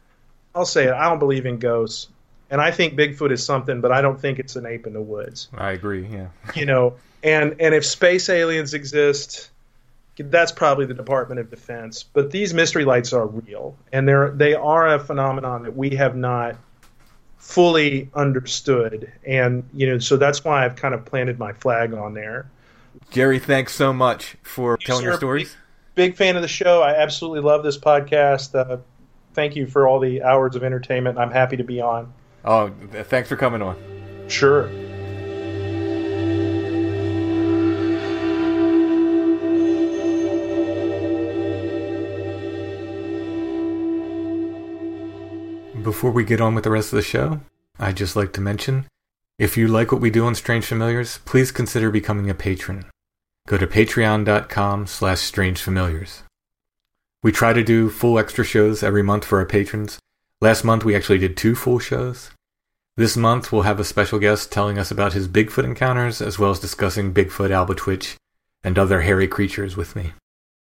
[0.55, 0.93] I'll say it.
[0.93, 2.09] I don't believe in ghosts,
[2.51, 5.01] and I think Bigfoot is something, but I don't think it's an ape in the
[5.01, 5.49] woods.
[5.55, 6.07] I agree.
[6.07, 6.28] Yeah.
[6.55, 9.51] You know, and and if space aliens exist,
[10.16, 12.02] that's probably the Department of Defense.
[12.02, 16.16] But these mystery lights are real, and they're they are a phenomenon that we have
[16.16, 16.56] not
[17.38, 22.14] fully understood, and you know, so that's why I've kind of planted my flag on
[22.14, 22.46] there.
[23.10, 25.56] Jerry, thanks so much for telling your stories.
[25.94, 26.82] big fan of the show.
[26.82, 28.54] I absolutely love this podcast.
[28.54, 28.78] Uh,
[29.34, 31.18] thank you for all the hours of entertainment.
[31.18, 32.12] I'm happy to be on.
[32.44, 32.70] Oh,
[33.04, 33.76] thanks for coming on.
[34.28, 34.70] Sure.
[45.82, 47.40] Before we get on with the rest of the show,
[47.76, 48.86] I'd just like to mention
[49.36, 52.84] if you like what we do on Strange Familiars, please consider becoming a patron.
[53.48, 56.22] Go to patreon.com slash strangefamiliars.
[57.24, 59.98] We try to do full extra shows every month for our patrons.
[60.40, 62.30] Last month we actually did two full shows.
[62.96, 66.52] This month we'll have a special guest telling us about his Bigfoot encounters as well
[66.52, 68.14] as discussing Bigfoot, Albatwitch,
[68.62, 70.12] and other hairy creatures with me.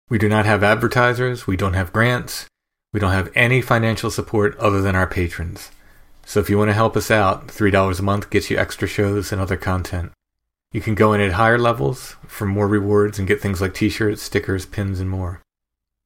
[0.10, 2.48] We do not have advertisers, we don't have grants,
[2.94, 5.72] we don't have any financial support other than our patrons.
[6.26, 9.32] So if you want to help us out, $3 a month gets you extra shows
[9.32, 10.12] and other content.
[10.74, 14.22] You can go in at higher levels for more rewards and get things like t-shirts,
[14.22, 15.42] stickers, pins, and more.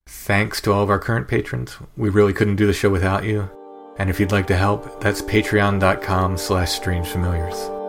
[0.08, 1.78] Thanks to all of our current patrons.
[1.98, 3.50] We really couldn't do the show without you.
[3.98, 7.81] And if you'd like to help, that's patreon.com slash strangefamiliars.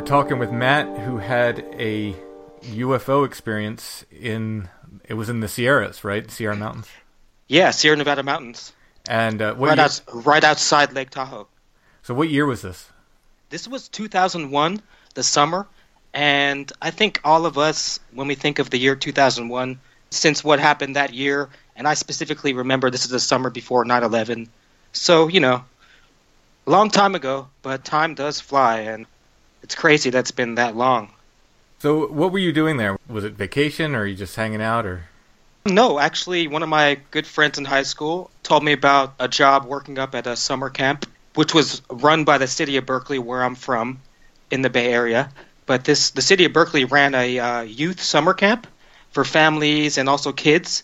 [0.00, 2.16] We're talking with Matt, who had a
[2.62, 4.70] UFO experience in
[5.04, 6.28] it was in the Sierras, right?
[6.30, 6.88] Sierra Mountains.
[7.48, 8.72] Yeah, Sierra Nevada mountains,
[9.06, 11.48] And uh, what right year, out, right outside Lake Tahoe.
[12.02, 12.88] so what year was this?
[13.50, 14.80] This was 2001,
[15.12, 15.66] the summer,
[16.14, 19.78] and I think all of us, when we think of the year 2001,
[20.08, 24.48] since what happened that year, and I specifically remember this is the summer before 9/11,
[24.94, 25.62] so you know,
[26.66, 29.04] a long time ago, but time does fly, and
[29.62, 31.10] it's crazy that's been that long.
[31.80, 32.98] So what were you doing there?
[33.08, 35.04] Was it vacation or are you just hanging out or
[35.64, 39.64] No, actually, one of my good friends in high school told me about a job
[39.64, 43.42] working up at a summer camp, which was run by the city of Berkeley, where
[43.42, 44.00] I'm from,
[44.50, 45.30] in the Bay Area.
[45.66, 48.66] But this, the city of Berkeley ran a uh, youth summer camp
[49.12, 50.82] for families and also kids.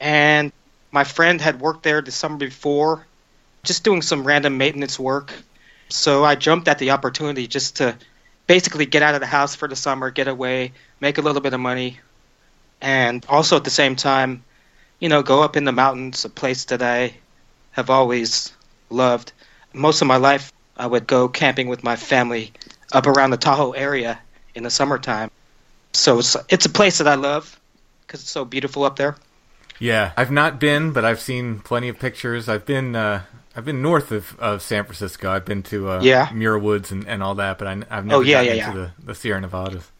[0.00, 0.52] And
[0.92, 3.06] my friend had worked there the summer before,
[3.62, 5.32] just doing some random maintenance work.
[5.88, 7.96] So I jumped at the opportunity just to
[8.46, 11.54] basically get out of the house for the summer, get away, make a little bit
[11.54, 12.00] of money,
[12.80, 14.42] and also at the same time
[15.00, 17.14] you know, go up in the mountains, a place that I
[17.72, 18.52] have always
[18.90, 19.32] loved.
[19.72, 22.52] Most of my life, I would go camping with my family
[22.92, 24.18] up around the Tahoe area
[24.54, 25.30] in the summertime.
[25.92, 27.58] So it's, it's a place that I love
[28.06, 29.16] because it's so beautiful up there.
[29.78, 32.48] Yeah, I've not been, but I've seen plenty of pictures.
[32.48, 33.22] I've been uh,
[33.58, 35.28] I've been north of, of San Francisco.
[35.32, 36.30] I've been to uh, Yeah.
[36.32, 38.90] Muir Woods and, and all that, but I, have never Oh, yeah, yeah, into yeah.
[39.00, 39.90] the, the Sierra Nevadas.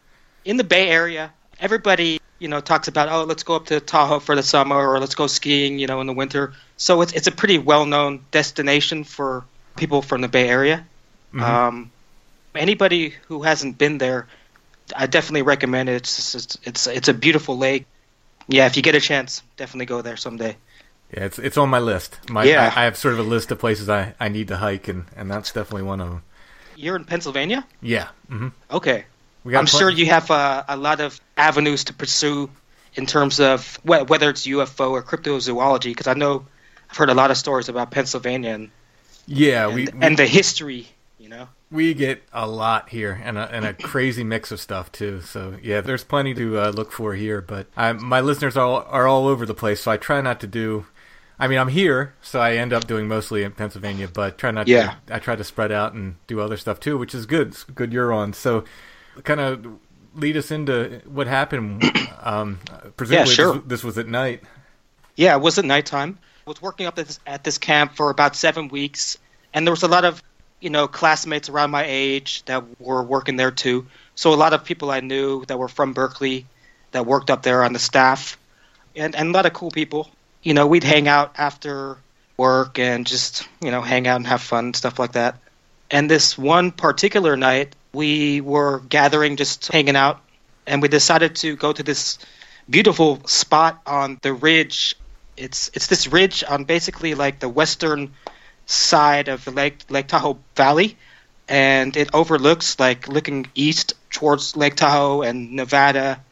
[0.45, 4.21] in the Bay Area, everybody you know talks about oh let's go up to Tahoe
[4.21, 6.53] for the summer or let's go skiing you know in the winter.
[6.77, 9.45] So it's it's a pretty well known destination for
[9.75, 10.87] people from the Bay Area.
[11.35, 11.43] Mhm.
[11.43, 11.91] Um,
[12.55, 14.29] anybody who hasn't been there,
[14.95, 15.97] I definitely recommend it.
[15.97, 17.87] It's it's it's, it's a beautiful lake.
[18.47, 20.57] Yeah, if you get a chance, definitely go there someday.
[21.13, 22.19] Yeah, it's it's on my list.
[22.31, 22.73] My, Yeah.
[22.75, 25.05] I, I have sort of a list of places I, I need to hike, and,
[25.17, 26.23] and that's definitely one of them.
[26.77, 27.67] You're in Pennsylvania.
[27.81, 28.09] Yeah.
[28.29, 29.05] hmm Okay.
[29.47, 32.51] I'm sure you have uh, a lot of avenues to pursue
[32.95, 36.45] in terms of wh- whether it's UFO or cryptozoology, because I know
[36.91, 38.71] I've heard a lot of stories about Pennsylvania and,
[39.27, 40.89] Yeah, and, we, we and the history.
[41.19, 41.49] You know.
[41.71, 45.21] we get a lot here, and a, and a crazy mix of stuff too.
[45.23, 47.41] So yeah, there's plenty to uh, look for here.
[47.41, 50.41] But I, my listeners are all, are all over the place, so I try not
[50.41, 50.85] to do.
[51.41, 54.67] I mean, I'm here, so I end up doing mostly in Pennsylvania, but try not.
[54.67, 54.97] Yeah.
[55.07, 57.49] To, I try to spread out and do other stuff too, which is good.
[57.49, 58.33] It's good you're on.
[58.33, 58.65] So,
[59.23, 59.65] kind of
[60.15, 61.85] lead us into what happened.
[62.21, 62.59] Um,
[62.97, 63.55] presumably, sure.
[63.55, 64.43] this, this was at night.
[65.15, 66.19] Yeah, it was at nighttime.
[66.47, 69.17] I was working up at this, at this camp for about seven weeks,
[69.55, 70.23] and there was a lot of,
[70.61, 73.87] you know, classmates around my age that were working there too.
[74.17, 76.45] So a lot of people I knew that were from Berkeley
[76.91, 78.37] that worked up there on the staff,
[78.97, 80.11] and, and a lot of cool people.
[80.43, 81.99] You know, we'd hang out after
[82.37, 85.37] work and just, you know, hang out and have fun, stuff like that.
[85.91, 90.21] And this one particular night, we were gathering, just hanging out,
[90.67, 92.19] and we decided to go to this
[92.69, 94.95] beautiful spot on the ridge.
[95.37, 98.13] It's it's this ridge on basically like the western
[98.67, 100.97] side of the Lake Lake Tahoe Valley,
[101.49, 106.23] and it overlooks like looking east towards Lake Tahoe and Nevada,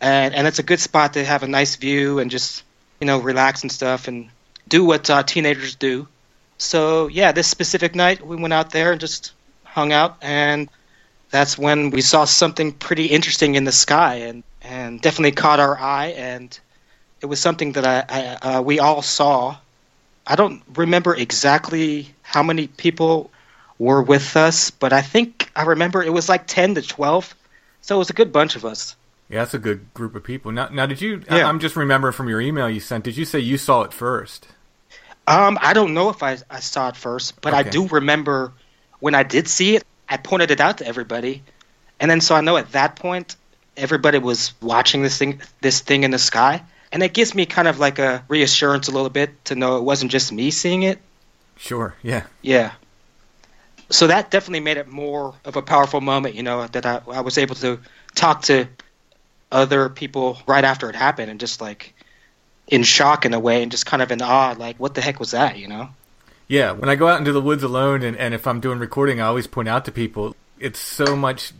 [0.00, 2.64] and and it's a good spot to have a nice view and just
[3.00, 4.28] you know relax and stuff and
[4.68, 6.08] do what uh, teenagers do.
[6.58, 9.32] So yeah, this specific night we went out there and just
[9.64, 10.68] hung out, and
[11.30, 15.78] that's when we saw something pretty interesting in the sky, and and definitely caught our
[15.78, 16.58] eye, and
[17.20, 19.56] it was something that I, I uh, we all saw.
[20.26, 23.30] I don't remember exactly how many people
[23.78, 27.34] were with us, but I think I remember it was like ten to twelve,
[27.82, 28.96] so it was a good bunch of us.
[29.28, 30.52] Yeah, that's a good group of people.
[30.52, 31.22] Now, now, did you?
[31.28, 31.48] I- Yeah.
[31.48, 33.04] I'm just remembering from your email you sent.
[33.04, 34.46] Did you say you saw it first?
[35.26, 38.52] Um, I don't know if I, I saw it first, but I do remember
[39.00, 41.42] when I did see it, I pointed it out to everybody,
[41.98, 43.34] and then so I know at that point
[43.76, 46.62] everybody was watching this thing this thing in the sky,
[46.92, 49.82] and it gives me kind of like a reassurance a little bit to know it
[49.82, 51.00] wasn't just me seeing it.
[51.56, 51.96] Sure.
[52.04, 52.22] Yeah.
[52.42, 52.72] Yeah.
[53.90, 57.20] So that definitely made it more of a powerful moment, you know, that I, I
[57.20, 57.80] was able to
[58.14, 58.66] talk to
[59.50, 61.94] other people right after it happened and just like
[62.68, 65.20] in shock in a way and just kind of in awe, like, what the heck
[65.20, 65.88] was that, you know?
[66.48, 66.72] Yeah.
[66.72, 69.26] When I go out into the woods alone, and, and if I'm doing recording, I
[69.26, 71.52] always point out to people it's so much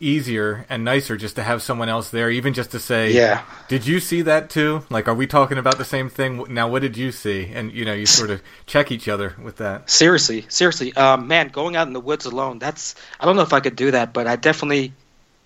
[0.00, 3.42] easier and nicer just to have someone else there, even just to say, Yeah.
[3.68, 4.84] Did you see that too?
[4.90, 6.44] Like, are we talking about the same thing?
[6.52, 7.50] Now, what did you see?
[7.52, 9.90] And you know, you sort of check each other with that.
[9.90, 13.52] Seriously, seriously, um, man, going out in the woods alone, that's, I don't know if
[13.52, 14.92] I could do that, but I definitely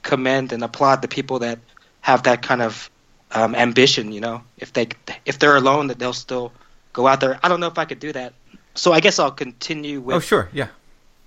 [0.02, 1.58] commend and applaud the people that
[2.00, 2.90] have that kind of
[3.30, 4.88] um, ambition, you know, if they,
[5.24, 6.52] if they're alone, that they'll still
[6.92, 7.38] go out there.
[7.42, 8.34] I don't know if I could do that.
[8.74, 10.48] So I guess I'll continue with Oh, sure.
[10.52, 10.68] Yeah.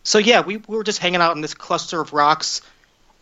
[0.04, 2.62] So yeah, we, we were just hanging out in this cluster of rocks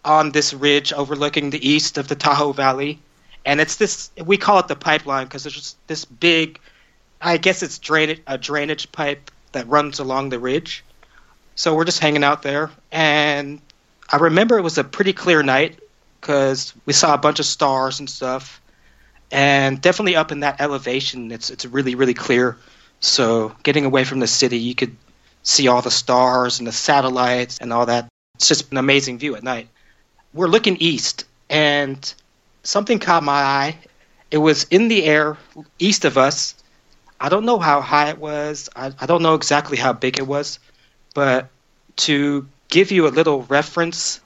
[0.04, 3.00] on this ridge overlooking the east of the Tahoe Valley,
[3.46, 6.60] and it's this we call it the pipeline because there's just this big,
[7.22, 10.84] I guess it's drainage a drainage pipe that runs along the ridge.
[11.56, 13.62] So we're just hanging out there, and
[14.14, 15.80] I remember it was a pretty clear night
[16.22, 18.62] because we saw a bunch of stars and stuff,
[19.32, 22.56] and definitely up in that elevation, it's it's really really clear.
[23.00, 24.96] So getting away from the city, you could
[25.42, 28.08] see all the stars and the satellites and all that.
[28.36, 29.68] It's just an amazing view at night.
[30.32, 32.14] We're looking east, and
[32.62, 33.78] something caught my eye.
[34.30, 35.38] It was in the air
[35.80, 36.54] east of us.
[37.20, 38.70] I don't know how high it was.
[38.76, 40.60] I, I don't know exactly how big it was,
[41.16, 41.50] but
[41.96, 44.20] to give you a little reference,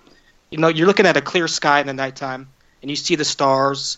[0.50, 2.48] you know, you're looking at a clear sky in the nighttime,
[2.82, 3.98] and you see the stars,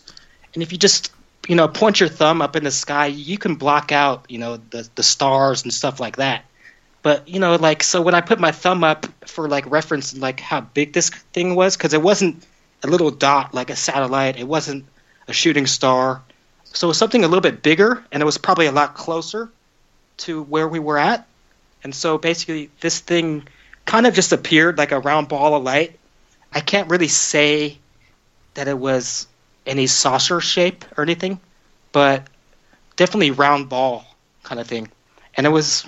[0.52, 1.12] and if you just
[1.48, 4.56] you know point your thumb up in the sky, you can block out you know
[4.70, 6.44] the the stars and stuff like that.
[7.02, 10.40] But you know like so when i put my thumb up for like reference like
[10.40, 12.44] how big this thing was because it wasn't
[12.82, 14.36] a little dot like a satellite.
[14.36, 14.84] It wasn't
[15.28, 16.22] a shooting star.
[16.64, 19.48] So it was something a little bit bigger, and it was probably a lot closer
[20.24, 21.26] to where we were at.
[21.84, 23.46] And so basically, this thing
[23.90, 25.98] kind of just appeared like a round ball of light.
[26.52, 27.76] I can't really say
[28.54, 29.26] that it was
[29.66, 31.40] any saucer shape or anything,
[31.90, 32.24] but
[32.94, 34.04] definitely round ball
[34.44, 34.86] kind of thing.
[35.34, 35.84] And it was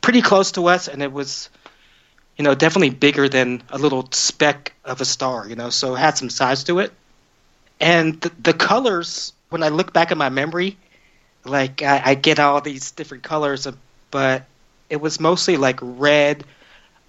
[0.00, 1.50] pretty close to us, and it was,
[2.38, 5.98] you know, definitely bigger than a little speck of a star, you know, so it
[5.98, 6.94] had some size to it.
[7.78, 10.78] And the, the colors, when I look back at my memory,
[11.44, 13.68] like I, I get all these different colors,
[14.10, 14.46] but
[14.88, 16.42] it was mostly like red,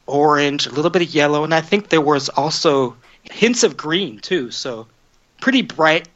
[0.09, 4.19] orange, a little bit of yellow, and I think there was also hints of green
[4.19, 4.51] too.
[4.51, 4.87] So
[5.39, 6.09] pretty bright,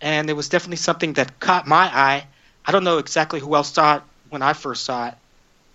[0.00, 2.26] and it was definitely something that caught my eye.
[2.64, 5.14] I don't know exactly who else saw it when I first saw it,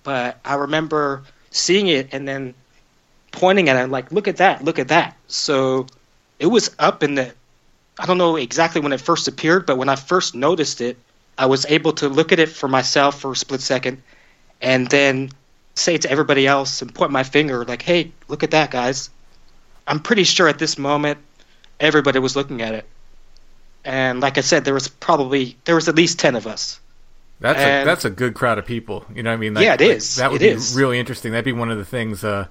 [0.04, 2.54] but I remember seeing it and then
[3.32, 4.64] pointing at it like, "Look at that!
[4.64, 5.88] Look at that!" So
[6.40, 7.34] it was up in the.
[8.00, 10.98] I don't know exactly when it first appeared, but when I first noticed it,
[11.38, 14.02] I was able to look at it for myself for a split second,
[14.62, 15.32] and then
[15.82, 19.10] say to everybody else and point my finger like, "Hey, look at that, guys."
[19.88, 21.20] I'm pretty sure at this moment
[21.80, 22.86] everybody was looking at it.
[23.84, 26.80] And like I said, there was probably there was at least ten of us.
[27.40, 29.06] That's And- a that's a good crowd of people.
[29.14, 29.56] You know what I mean?
[29.58, 30.16] Yeah, it is.
[30.18, 30.76] That would It be is.
[30.76, 31.32] really interesting.
[31.32, 32.46] That'd be one of the things uh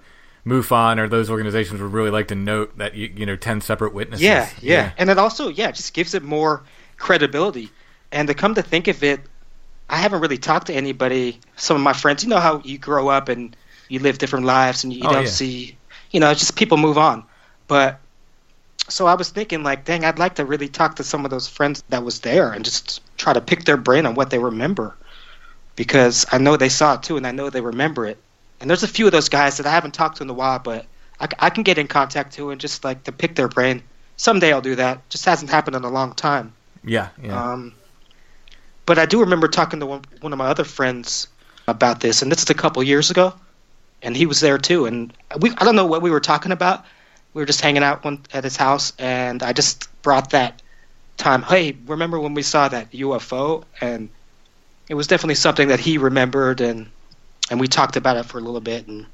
[0.47, 3.95] MUFON or those organizations would really like to note that you you know ten separate
[3.95, 4.25] witnesses.
[4.25, 6.63] Yeah, yeah, and it also yeah just gives it more
[6.97, 7.71] credibility.
[8.11, 9.21] And to come to think of it,
[9.91, 11.41] I haven't really talked to anybody.
[11.57, 13.57] Some of my friends, you know how you grow up and
[13.89, 15.31] you live different lives and you Oh, don't yeah.
[15.31, 15.79] see,
[16.13, 17.27] you know, just people move on.
[17.69, 18.01] But
[18.89, 21.49] so I was thinking like, dang, I'd like to really talk to some of those
[21.49, 24.99] friends that was there and just try to pick their brain on what they remember,
[25.77, 28.23] because I know they saw it too and I know they remember it.
[28.61, 30.59] And there's a few of those guys that I haven't talked to in a while,
[30.59, 30.87] but
[31.21, 33.83] I, c- I can get in contact to and just like to pick their brain.
[34.17, 35.09] Someday I'll do that.
[35.11, 36.55] Just hasn't happened in a long time.
[36.85, 37.43] yeah, yeah.
[37.43, 37.80] Um,
[38.87, 41.29] but I do remember talking to one, one of my other friends
[41.67, 43.35] about this, and this is a couple years ago,
[44.03, 44.87] and he was there too.
[44.87, 46.85] And we I don't know what we were talking about.
[47.33, 50.63] We were just hanging out one, at his house, and I just brought that
[51.17, 51.43] time.
[51.43, 53.65] Hey, remember when we saw that UFO?
[53.81, 54.09] And
[54.89, 56.91] it was definitely something that he remembered, and
[57.51, 59.07] and we talked about it for a little bit, and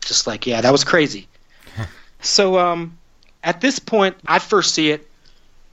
[0.00, 1.28] just like yeah, that was crazy.
[2.20, 2.96] so um,
[3.42, 5.06] at this point, I first see it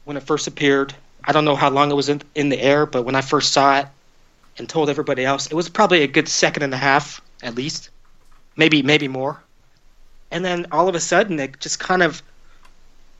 [0.03, 0.93] when it first appeared.
[1.25, 3.53] I don't know how long it was in, in the air, but when I first
[3.53, 3.87] saw it
[4.57, 7.89] and told everybody else, it was probably a good second and a half at least,
[8.55, 9.41] maybe maybe more.
[10.31, 12.21] And then all of a sudden, it just kind of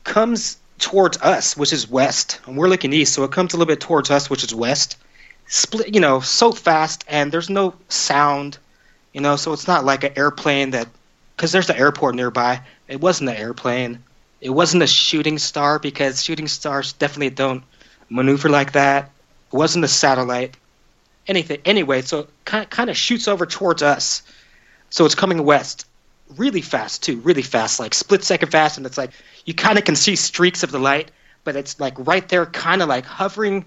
[0.02, 3.72] comes towards us, which is west, and we're looking east, so it comes a little
[3.72, 4.96] bit towards us, which is west.
[5.46, 8.58] Split, you know, so fast, and there's no sound,
[9.12, 10.88] you know, so it's not like an airplane that,
[11.36, 12.60] because there's the airport nearby.
[12.88, 14.02] It wasn't an airplane.
[14.40, 17.62] It wasn't a shooting star because shooting stars definitely don't
[18.14, 19.10] maneuver like that.
[19.52, 20.56] It wasn't a satellite.
[21.26, 21.60] Anything.
[21.64, 24.22] Anyway, so it kind kind of shoots over towards us.
[24.90, 25.86] So it's coming west,
[26.36, 29.10] really fast too, really fast, like split second fast, and it's like
[29.44, 31.10] you kind of can see streaks of the light,
[31.42, 33.64] but it's like right there, kind of like hovering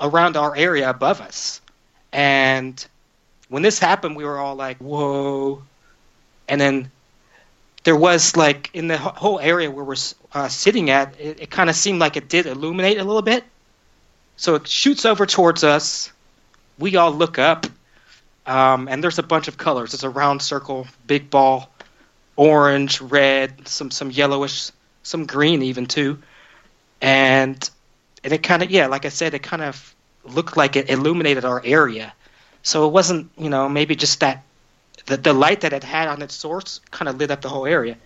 [0.00, 1.60] around our area above us.
[2.12, 2.84] And
[3.48, 5.62] when this happened, we were all like, "Whoa!"
[6.48, 6.90] And then
[7.84, 9.96] there was like in the whole area where we're
[10.32, 13.44] uh, sitting at, it, it kind of seemed like it did illuminate a little bit.
[14.38, 16.12] So it shoots over towards us.
[16.78, 17.66] We all look up,
[18.46, 19.94] um, and there's a bunch of colors.
[19.94, 21.68] It's a round circle, big ball,
[22.36, 24.70] orange, red, some some yellowish,
[25.02, 26.20] some green even too,
[27.02, 27.68] and
[28.22, 31.44] and it kind of yeah, like I said, it kind of looked like it illuminated
[31.44, 32.12] our area.
[32.62, 34.44] So it wasn't you know maybe just that
[35.06, 37.66] the the light that it had on its source kind of lit up the whole
[37.66, 37.96] area.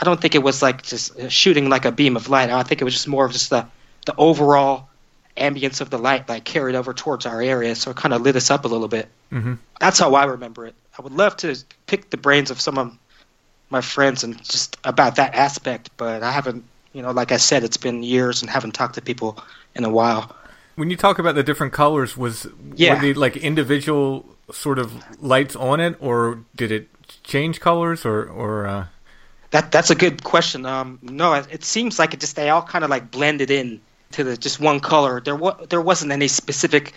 [0.00, 2.48] I don't think it was like just shooting like a beam of light.
[2.48, 3.66] I think it was just more of just the
[4.06, 4.88] the overall
[5.36, 8.36] ambience of the light like carried over towards our area, so it kind of lit
[8.36, 9.08] us up a little bit.
[9.30, 10.74] hmm That's how I remember it.
[10.98, 11.56] I would love to
[11.86, 12.96] pick the brains of some of
[13.70, 16.64] my friends and just about that aspect, but I haven't.
[16.92, 19.42] You know, like I said, it's been years and haven't talked to people
[19.74, 20.36] in a while.
[20.76, 22.94] When you talk about the different colors, was Yeah.
[22.94, 26.88] were they like individual sort of lights on it, or did it
[27.24, 28.84] change colors, or or uh...
[29.50, 30.66] That that's a good question.
[30.66, 33.80] Um, no, it, it seems like it just they all kind of like blended in
[34.14, 35.20] to the just one color.
[35.20, 36.92] There wa- there wasn't any specific,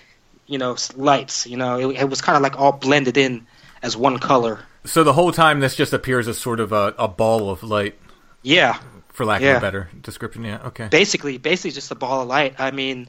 [0.47, 1.45] you know, lights.
[1.45, 3.45] You know, it, it was kind of like all blended in
[3.83, 4.59] as one color.
[4.85, 7.95] so the whole time this just appears as sort of a, a ball of light,
[8.41, 10.43] Yeah, for lack of a better description.
[10.45, 10.87] Yeah, okay.
[10.89, 12.55] basically basically just a ball of light.
[12.59, 13.07] I mean,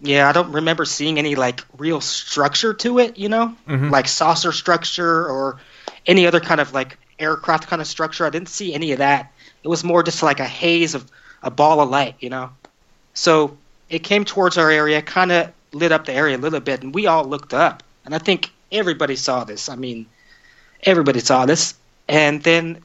[0.00, 3.18] yeah, I don't remember seeing any like real structure to it.
[3.18, 3.90] You know, Mhm.
[3.90, 5.58] like saucer structure or
[6.06, 8.24] any other kind of like aircraft kind of structure.
[8.24, 9.32] I didn't see any of that.
[9.64, 11.04] It was more just like a haze of
[11.42, 12.14] a ball of light.
[12.20, 12.50] You know,
[13.18, 13.58] so
[13.88, 16.94] it came towards our area, kind of lit up the area a little bit, and
[16.94, 17.82] we all looked up.
[18.04, 19.68] And I think everybody saw this.
[19.68, 20.06] I mean,
[20.84, 21.74] everybody saw this.
[22.08, 22.80] And then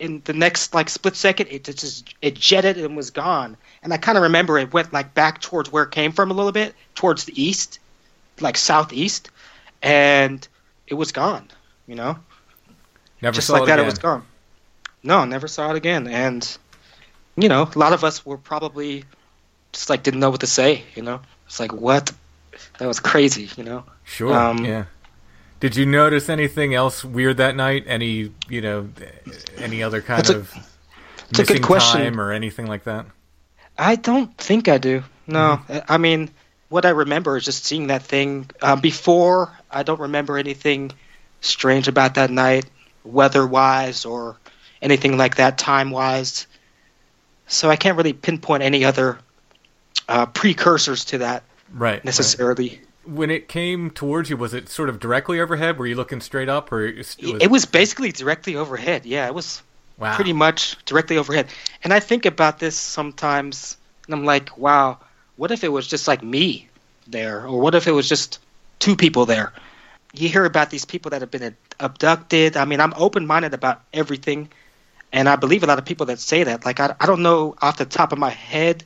[0.00, 3.56] in the next like split second, it just it jetted and was gone.
[3.84, 6.34] And I kind of remember it went like back towards where it came from a
[6.34, 7.78] little bit, towards the east,
[8.40, 9.30] like southeast,
[9.80, 10.46] and
[10.88, 11.48] it was gone.
[11.86, 12.18] You know,
[13.22, 13.84] Never just saw like it that, again.
[13.84, 14.26] it was gone.
[15.04, 16.08] No, never saw it again.
[16.08, 16.58] And
[17.36, 19.04] you know, a lot of us were probably
[19.72, 20.82] just like didn't know what to say.
[20.94, 22.12] You know, it's like what
[22.78, 23.48] that was crazy.
[23.56, 23.84] You know.
[24.04, 24.32] Sure.
[24.34, 24.84] Um, yeah.
[25.60, 27.84] Did you notice anything else weird that night?
[27.86, 28.88] Any, you know,
[29.58, 30.52] any other kind a- of
[31.30, 32.00] it's a good missing question.
[32.00, 33.06] time or anything like that?
[33.78, 35.04] I don't think I do.
[35.26, 35.72] No, Mm-hmm.
[35.72, 36.30] I- I mean,
[36.68, 38.50] what I remember is just seeing that thing.
[38.60, 40.90] Um, before, I don't remember anything
[41.42, 42.64] strange about that night,
[43.04, 44.36] weather-wise or
[44.82, 46.46] anything like that, time-wise.
[47.46, 49.18] So I can't really pinpoint any other
[50.08, 51.92] uh, precursors to that Right.
[51.92, 52.04] right.
[52.04, 52.80] necessarily.
[53.04, 55.78] When it came towards you, was it sort of directly overhead?
[55.78, 59.06] Were you looking straight up, or it was, It was basically directly overhead.
[59.06, 59.62] Yeah, it was
[59.98, 60.14] wow.
[60.14, 61.48] pretty much directly overhead.
[61.82, 63.76] And I think about this sometimes,
[64.06, 64.98] and I'm like, wow,
[65.36, 66.68] what if it was just like me
[67.08, 68.38] there, or what if it was just
[68.78, 69.52] two people there?
[70.14, 72.56] You hear about these people that have been abducted.
[72.56, 74.50] I mean, I'm open-minded about everything,
[75.10, 76.64] and I believe a lot of people that say that.
[76.64, 78.84] Like, I, I don't know off the top of my head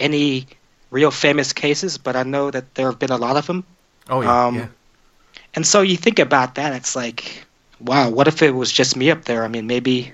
[0.00, 0.46] any
[0.90, 3.64] real famous cases, but I know that there have been a lot of them.
[4.08, 4.46] Oh yeah.
[4.46, 4.66] um, yeah.
[5.54, 7.44] And so you think about that, it's like,
[7.80, 9.44] wow, what if it was just me up there?
[9.44, 10.12] I mean, maybe,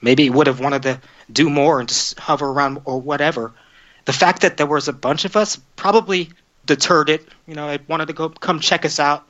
[0.00, 1.00] maybe it would have wanted to
[1.32, 3.52] do more and just hover around or whatever.
[4.04, 6.30] The fact that there was a bunch of us probably
[6.66, 7.26] deterred it.
[7.46, 9.26] You know, it wanted to go come check us out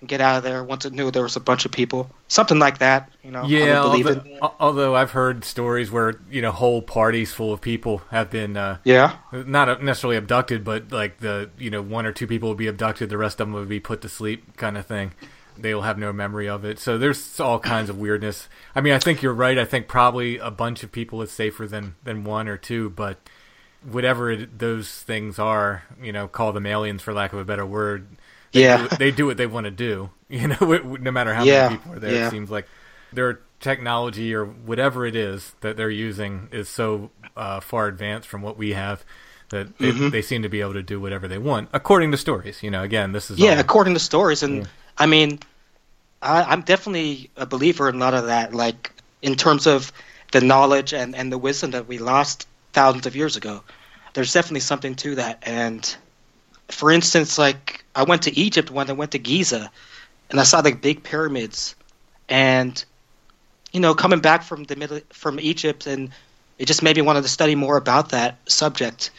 [0.00, 2.58] and get out of there once it knew there was a bunch of people, something
[2.58, 3.10] like that.
[3.22, 4.52] You know, Yeah, I would believe although, it.
[4.60, 8.78] although I've heard stories where you know whole parties full of people have been uh,
[8.84, 12.68] Yeah, not necessarily abducted, but like the you know one or two people would be
[12.68, 15.12] abducted, the rest of them would be put to sleep, kind of thing.
[15.60, 16.78] They will have no memory of it.
[16.78, 18.48] So there's all kinds of weirdness.
[18.76, 19.58] I mean, I think you're right.
[19.58, 23.18] I think probably a bunch of people is safer than than one or two, but
[23.82, 27.66] whatever it, those things are, you know, call them aliens for lack of a better
[27.66, 28.06] word.
[28.52, 28.76] They Yeah.
[28.76, 30.10] do, they do what they want to do.
[30.30, 30.56] You know,
[31.00, 32.26] no matter how Yeah, many people are there, yeah.
[32.28, 32.68] it seems like
[33.14, 38.42] their technology or whatever it is that they're using is so uh, far advanced from
[38.42, 39.04] what we have
[39.48, 40.10] that they, Mm-hmm.
[40.10, 42.62] they seem to be able to do whatever they want, according to stories.
[42.62, 44.68] You know, again, this is yeah, all- according to stories, and
[44.98, 45.38] I mean,
[46.20, 48.54] I, I'm definitely a believer in a lot of that.
[48.54, 48.92] Like
[49.22, 49.92] in terms of
[50.32, 53.62] the knowledge and and the wisdom that we lost thousands of years ago,
[54.14, 55.38] there's definitely something to that.
[55.42, 55.96] And
[56.68, 59.70] for instance, like I went to Egypt when I went to Giza,
[60.30, 61.74] and I saw the big pyramids,
[62.28, 62.82] and
[63.72, 66.10] you know, coming back from the middle from Egypt, and
[66.58, 69.10] it just made me want to study more about that subject.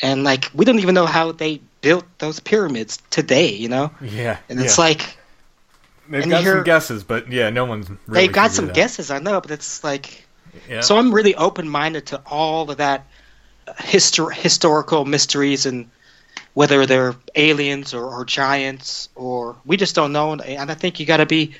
[0.00, 3.90] And like, we don't even know how they built those pyramids today, you know.
[4.02, 4.84] yeah, And it's yeah.
[4.84, 5.16] like
[6.08, 8.74] they've got hear- some guesses, but yeah, no one's really they've got some out.
[8.74, 10.26] guesses, I know, but it's like
[10.68, 10.80] Yeah.
[10.80, 13.06] so I'm really open minded to all of that
[13.78, 15.88] histor- historical mysteries and
[16.54, 20.32] whether they're aliens or, or giants or we just don't know.
[20.32, 21.54] And, I think you got to be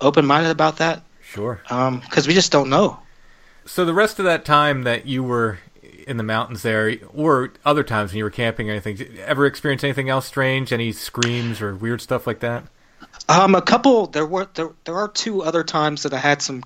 [0.00, 1.60] open minded about that sure.
[1.64, 2.98] because we just don't know.
[3.66, 5.58] So the rest of that time that you were
[6.06, 9.20] in the mountains there, or other times when you were camping or anything, did you
[9.20, 10.72] ever experience anything else strange?
[10.72, 12.64] Any screams or weird stuff like that?
[13.28, 14.06] Um, a couple.
[14.06, 16.64] There were there, there are two other times that I had some.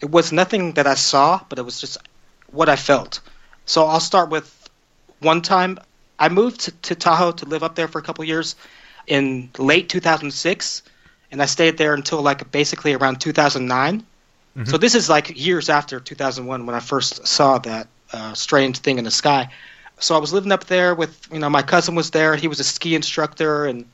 [0.00, 1.96] It was nothing that I saw, but it was just
[2.50, 3.20] what I felt.
[3.64, 4.68] So I'll start with
[5.20, 5.78] one time.
[6.18, 8.56] I moved to, to Tahoe to live up there for a couple years
[9.06, 10.82] in late 2006,
[11.30, 14.04] and I stayed there until like basically around 2009.
[14.64, 18.96] So this is like years after 2001 when I first saw that uh, strange thing
[18.96, 19.50] in the sky.
[19.98, 22.36] So I was living up there with you know my cousin was there.
[22.36, 23.84] He was a ski instructor, and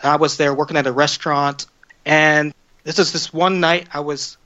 [0.00, 1.66] I was there working at a restaurant.
[2.04, 2.54] And
[2.84, 4.36] this is this one night I was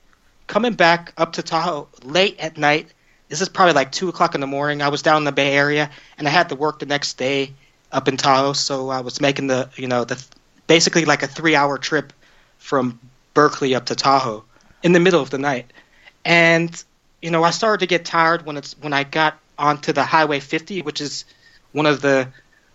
[0.47, 2.93] coming back up to Tahoe late at night.
[3.29, 4.83] This is probably like two o'clock in the morning.
[4.83, 7.53] I was down in the Bay Area, and I had to work the next day
[7.91, 8.53] up in Tahoe.
[8.53, 10.23] So I was making the you know the
[10.67, 12.13] basically like a three-hour trip
[12.59, 12.99] from
[13.35, 14.45] Berkeley up to Tahoe
[14.83, 15.73] in the middle of the night.
[16.25, 16.71] And
[17.21, 20.41] you know I started to get tired when it's when I got onto the Highway
[20.41, 21.25] 50, which is
[21.73, 22.29] one of the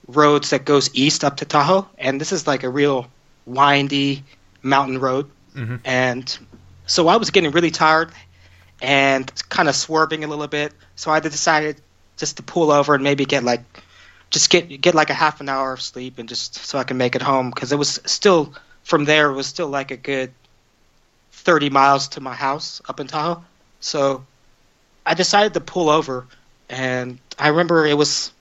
[0.07, 3.07] roads that goes east up to Tahoe, and this is like a real
[3.45, 4.23] windy
[4.61, 5.29] mountain road.
[5.55, 5.79] Mhm.
[5.85, 6.37] And
[6.85, 8.11] so I was getting really tired
[8.81, 10.73] and kind of swerving a little bit.
[10.95, 11.81] So I decided
[12.17, 13.63] just to pull over and maybe get like
[14.31, 16.97] just get get like a half an hour of sleep and just so I can
[16.97, 18.53] make it home because it was still
[18.83, 20.33] from there it was still like a good
[21.31, 23.43] 30 miles to my house up in Tahoe.
[23.79, 24.25] So
[25.05, 26.27] I decided to pull over
[26.69, 28.31] and I remember it was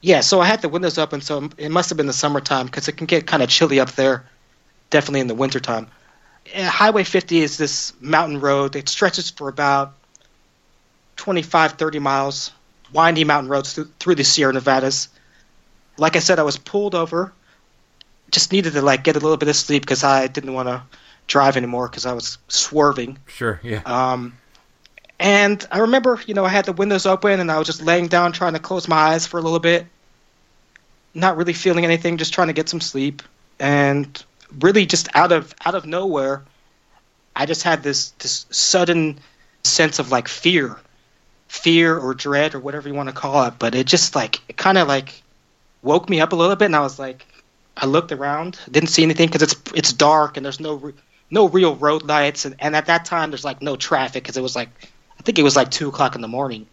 [0.00, 2.88] Yeah, so I had the windows open, so it must have been the summertime because
[2.88, 4.24] it can get kind of chilly up there,
[4.90, 5.88] definitely in the wintertime.
[6.52, 8.76] Highway 50 is this mountain road.
[8.76, 9.94] It stretches for about
[11.16, 12.52] 25, 30 miles,
[12.92, 15.08] windy mountain roads through, through the Sierra Nevadas.
[15.96, 17.32] Like I said, I was pulled over.
[18.30, 20.82] Just needed to like get a little bit of sleep because I didn't want to
[21.26, 23.18] drive anymore because I was swerving.
[23.26, 23.82] Sure, yeah.
[23.84, 24.36] Um,
[25.18, 28.08] and I remember, you know, I had the windows open and I was just laying
[28.08, 29.86] down trying to close my eyes for a little bit.
[31.14, 33.22] Not really feeling anything, just trying to get some sleep.
[33.60, 34.22] And
[34.60, 36.44] really just out of out of nowhere,
[37.34, 39.18] I just had this this sudden
[39.62, 40.76] sense of like fear.
[41.48, 44.56] Fear or dread or whatever you want to call it, but it just like it
[44.56, 45.22] kind of like
[45.82, 47.26] woke me up a little bit and I was like
[47.76, 50.92] I looked around, didn't see anything because it's it's dark and there's no
[51.30, 54.42] no real road lights and, and at that time there's like no traffic because it
[54.42, 54.68] was like
[55.18, 56.66] I think it was like two o'clock in the morning.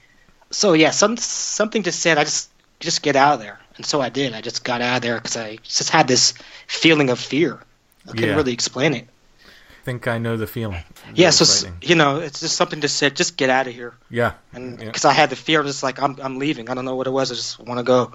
[0.49, 2.49] So yeah, some something just said I just
[2.79, 4.33] just get out of there, and so I did.
[4.33, 6.33] I just got out of there because I just had this
[6.67, 7.59] feeling of fear.
[8.07, 8.35] I couldn't Yeah.
[8.35, 9.07] really explain it.
[9.45, 10.83] I think I know the feeling.
[11.15, 11.89] Yeah, so frightening.
[11.89, 13.09] you know, it's just something to say.
[13.09, 13.95] just get out of here.
[14.09, 14.85] yeah, and yeah.
[14.85, 16.69] because I had the fear, just like, I'm I'm leaving.
[16.69, 17.31] I don't know what it was.
[17.31, 18.13] I just want to go.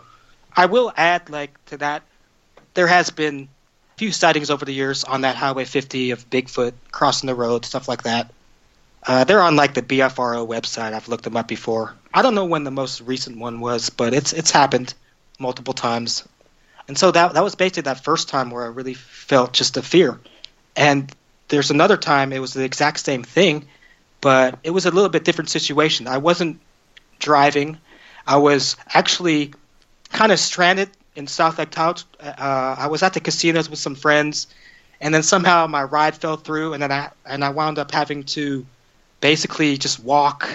[0.56, 2.02] I will add, like to that,
[2.74, 3.48] there has been
[3.94, 7.64] a few sightings over the years on that Highway 50 of Bigfoot crossing the road,
[7.64, 8.32] stuff like that.
[9.04, 10.92] Uh, they're on like the BFRO website.
[10.92, 11.94] I've looked them up before.
[12.14, 14.94] I don't know when the most recent one was, but it's it's happened
[15.38, 16.22] multiple times.
[16.88, 19.82] And so that that was basically that first time where I really felt just a
[19.82, 20.20] fear.
[20.76, 21.10] And
[21.48, 23.66] there's another time it was the exact same thing,
[24.20, 26.06] but it was a little bit different situation.
[26.06, 26.60] I wasn't
[27.18, 27.78] driving.
[28.26, 29.52] I was actually
[30.12, 32.02] kind of stranded in South Lake Tahoe.
[32.20, 34.46] Uh, I was at the casinos with some friends,
[35.00, 38.24] and then somehow my ride fell through, and then I and I wound up having
[38.24, 38.66] to
[39.20, 40.48] basically just walk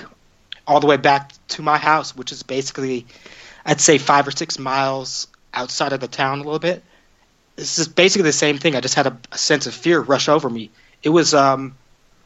[0.68, 3.06] all the way back to my house, which is basically,
[3.66, 6.84] I'd say five or six miles outside of the town a little bit.
[7.56, 8.76] This is basically the same thing.
[8.76, 10.72] I just had a, a sense of fear rush over me.
[11.04, 11.76] It was um,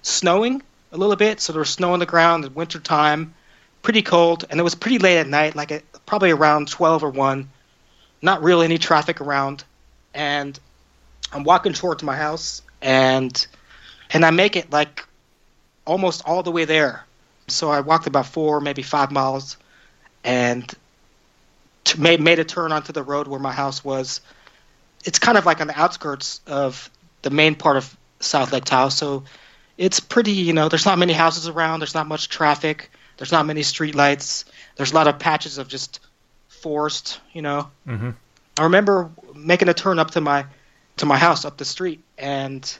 [0.01, 0.61] snowing
[0.91, 3.33] a little bit, so there was snow on the ground in winter time,
[3.81, 7.09] pretty cold, and it was pretty late at night, like at, probably around 12 or
[7.09, 7.49] 1.
[8.21, 9.63] Not really any traffic around,
[10.13, 10.59] and
[11.31, 13.45] I'm walking towards my house, and
[14.11, 15.05] and I make it like
[15.85, 17.05] almost all the way there.
[17.47, 19.57] So I walked about four, maybe five miles,
[20.23, 20.73] and
[21.95, 24.21] t- made made a turn onto the road where my house was.
[25.03, 26.89] It's kind of like on the outskirts of
[27.21, 29.23] the main part of South Lake Tahoe, so
[29.77, 30.31] it's pretty.
[30.31, 31.79] You know, there's not many houses around.
[31.79, 32.91] There's not much traffic.
[33.17, 34.45] There's not many street lights.
[34.75, 35.99] There's a lot of patches of just
[36.47, 37.19] forest.
[37.33, 37.69] You know.
[37.85, 38.11] hmm
[38.57, 40.45] I remember making a turn up to my
[40.97, 42.77] to my house up the street, and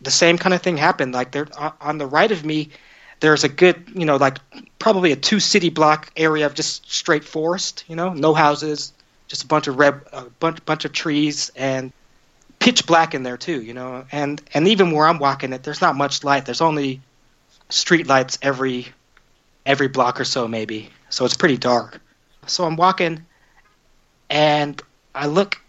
[0.00, 1.14] the same kind of thing happened.
[1.14, 1.46] Like there
[1.80, 2.70] on the right of me,
[3.20, 4.38] there's a good, you know, like
[4.78, 7.84] probably a two city block area of just straight forest.
[7.88, 8.92] You know, no houses,
[9.28, 11.92] just a bunch of red, a bunch bunch of trees, and
[12.58, 13.60] pitch black in there too.
[13.60, 16.46] You know, and and even where I'm walking it, there's not much light.
[16.46, 17.00] There's only
[17.68, 18.88] street lights every
[19.66, 20.90] every block or so maybe.
[21.10, 22.00] So it's pretty dark.
[22.46, 23.24] So I'm walking
[24.30, 24.80] and
[25.14, 25.60] I look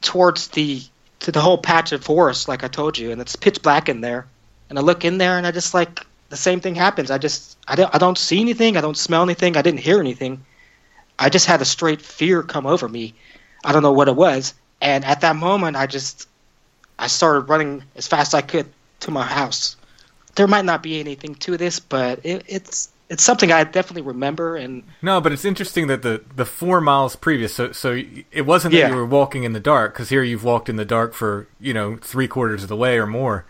[0.00, 0.82] towards the
[1.20, 4.00] to the whole patch of forest, like I told you, and it's pitch black in
[4.00, 4.26] there.
[4.68, 7.10] And I look in there, and I just like the same thing happens.
[7.10, 8.76] I just I don't I don't see anything.
[8.76, 9.56] I don't smell anything.
[9.56, 10.44] I didn't hear anything.
[11.18, 13.14] I just had a straight fear come over me.
[13.64, 14.54] I don't know what it was.
[14.80, 16.28] And at that moment, I just
[16.98, 18.66] I started running as fast as I could
[19.00, 19.76] to my house.
[20.34, 24.56] There might not be anything to this, but it, it's it's something I definitely remember.
[24.56, 28.72] And No, but it's interesting that the the four miles previous, so so it wasn't
[28.72, 28.88] that Yeah.
[28.90, 31.72] you were walking in the dark, because here you've walked in the dark for you
[31.72, 33.44] know three quarters of the way or more.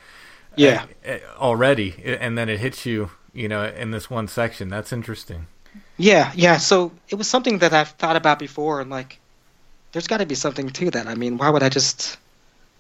[0.57, 4.69] Yeah, uh, already, and then it hits you, you know, in this one section.
[4.69, 5.47] That's interesting.
[5.99, 6.57] Yeah, yeah.
[6.59, 9.19] So it was something that I've thought about before, and like,
[9.93, 11.07] there's got to be something to that.
[11.07, 12.19] I mean, why would I just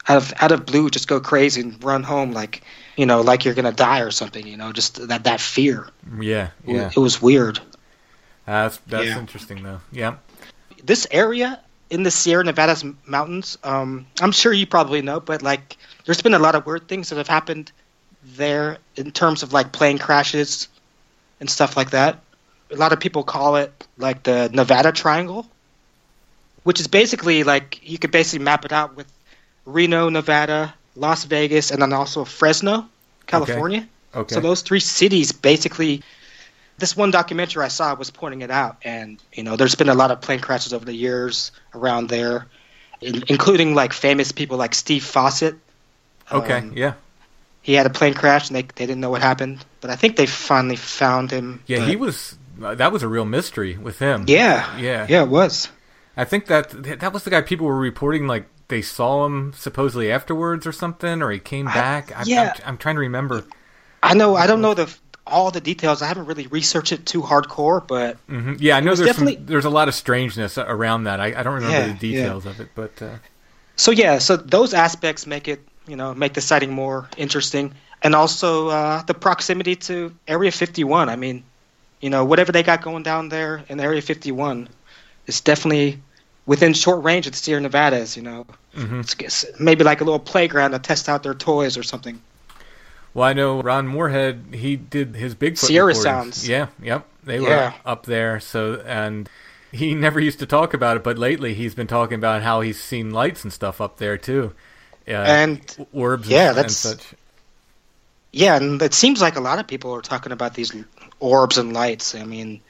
[0.09, 2.62] out of out of blue just go crazy and run home like,
[2.97, 4.47] you know, like you're gonna die or something?
[4.47, 5.89] You know, just that that fear.
[6.20, 6.90] Yeah, yeah.
[6.94, 7.59] It was weird.
[8.47, 9.19] That's that's Yeah.
[9.19, 9.81] interesting though.
[9.93, 10.16] Yeah.
[10.85, 15.77] This area in the Sierra Nevadas mountains, um, I'm sure you probably know, but like,
[16.07, 17.70] there's been a lot of weird things that have happened
[18.24, 20.69] there in terms of like plane crashes
[21.41, 22.19] and stuff like that.
[22.73, 25.47] A lot of people call it like the Nevada Triangle,
[26.62, 29.12] which is basically like you could basically map it out with
[29.66, 32.89] Reno, Nevada, Las Vegas, and then also Fresno,
[33.27, 33.87] California.
[34.15, 34.35] Okay.
[34.35, 36.03] So those three cities basically.
[36.78, 39.95] This one documentary I saw was pointing it out, and you know, there's been a
[39.95, 42.49] lot of plane crashes over the years around there,
[43.01, 45.57] in, including like famous people like Steve Fossett.
[46.32, 46.59] Okay.
[46.59, 46.94] Um, yeah.
[47.62, 50.16] He had a plane crash, and they they didn't know what happened, but I think
[50.16, 51.62] they finally found him.
[51.66, 51.81] Yeah.
[51.81, 52.39] but- He was.
[52.62, 54.24] Uh, that was a real mystery with him.
[54.28, 54.78] Yeah.
[54.78, 55.07] Yeah.
[55.11, 55.69] Yeah, it was.
[56.16, 56.70] I think that
[57.01, 61.20] that was the guy people were reporting like they saw him supposedly afterwards or something,
[61.23, 62.16] or he came back.
[62.16, 62.55] I, yeah.
[62.57, 63.44] I'm, I'm trying to remember.
[64.03, 64.36] I know.
[64.36, 64.93] I don't know the
[65.27, 66.01] all the details.
[66.03, 69.47] I haven't really researched it too hardcore, but hmm Yeah, I know there's definitely- some,
[69.47, 71.20] there's a lot of strangeness around that.
[71.20, 73.16] I, I don't remember Yeah, the details of it, but uh,
[73.74, 74.16] so yeah.
[74.19, 79.03] So those aspects make it you know make the sighting more interesting, and also uh,
[79.03, 81.09] the proximity to Area 51.
[81.09, 81.45] I mean,
[82.01, 84.69] you know whatever they got going down there in Area 51
[85.27, 86.03] is definitely
[86.47, 88.17] within short range of the Sierra Nevadas.
[88.17, 89.01] You know, mhm.
[89.01, 92.23] it's, it's maybe like a little playground to test out their toys or something.
[93.15, 94.45] well, I know Ron Morehead.
[94.55, 96.03] He did his Bigfoot Sierra recordings.
[96.03, 96.49] Sounds.
[96.49, 97.75] Yeah, yep, they were Yeah.
[97.85, 98.41] up there.
[98.41, 99.29] So and
[99.73, 102.81] he never used to talk about it, but lately he's been talking about how he's
[102.83, 104.55] seen lights and stuff up there too,
[105.09, 106.28] uh, And orbs.
[106.28, 107.15] yeah, and, that's- and such.
[108.33, 110.74] Yeah, and it seems like a lot of people are talking about these
[111.20, 112.15] orbs and lights.
[112.15, 112.61] I mean,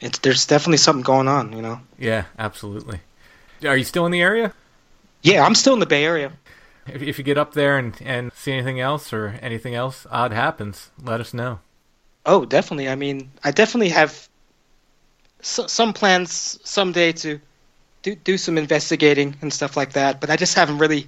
[0.00, 1.80] it's there's definitely something going on, you know.
[1.98, 3.00] Yeah, absolutely.
[3.64, 4.54] Are you still in the area?
[5.22, 6.32] Yeah, I'm still in the Bay Area.
[6.86, 10.32] If, if you get up there and, and see anything else or anything else odd
[10.32, 11.60] happens, let us know.
[12.26, 12.88] Oh, definitely.
[12.88, 14.28] I mean, I definitely have
[15.40, 17.40] so, some plans someday to
[18.02, 21.06] do do some investigating and stuff like that, but I just haven't really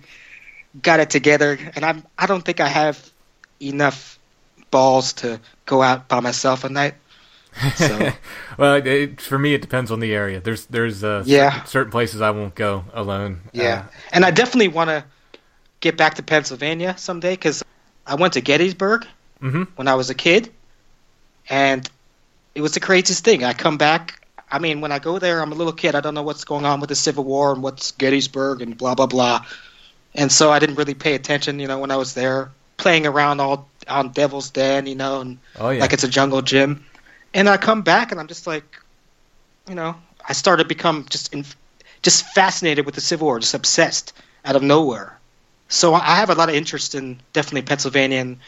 [0.82, 3.10] got it together, and I'm I don't think I have
[3.60, 4.18] enough
[4.70, 6.94] balls to go out by myself at night.
[7.76, 8.12] So
[8.58, 10.40] well, it, for me, it depends on the area.
[10.40, 11.50] There's there's uh, Yeah.
[11.52, 13.40] certain, certain places I won't go alone.
[13.52, 15.04] Yeah, and I definitely want to
[15.80, 17.62] get back to Pennsylvania someday because
[18.06, 19.06] I went to Gettysburg
[19.42, 19.68] Mhm.
[19.76, 20.50] when I was a kid,
[21.48, 21.88] and
[22.54, 23.44] it was the craziest thing.
[23.44, 24.20] I come back.
[24.50, 25.94] I mean, when I go there, I'm a little kid.
[25.94, 28.94] I don't know what's going on with the Civil War and what's Gettysburg and blah
[28.94, 29.44] blah blah,
[30.14, 31.58] and so I didn't really pay attention.
[31.58, 35.38] You know, when I was there, playing around all on Devil's Den, you know, and
[35.58, 35.80] Oh yeah.
[35.80, 36.84] like it's a jungle gym.
[37.32, 38.78] And I come back and I'm just like,
[39.68, 39.96] you know,
[40.26, 41.44] I started to become just in,
[42.02, 44.12] just fascinated with the Civil War, just obsessed
[44.44, 45.18] out of nowhere.
[45.68, 48.38] So I have a lot of interest in definitely Pennsylvania and,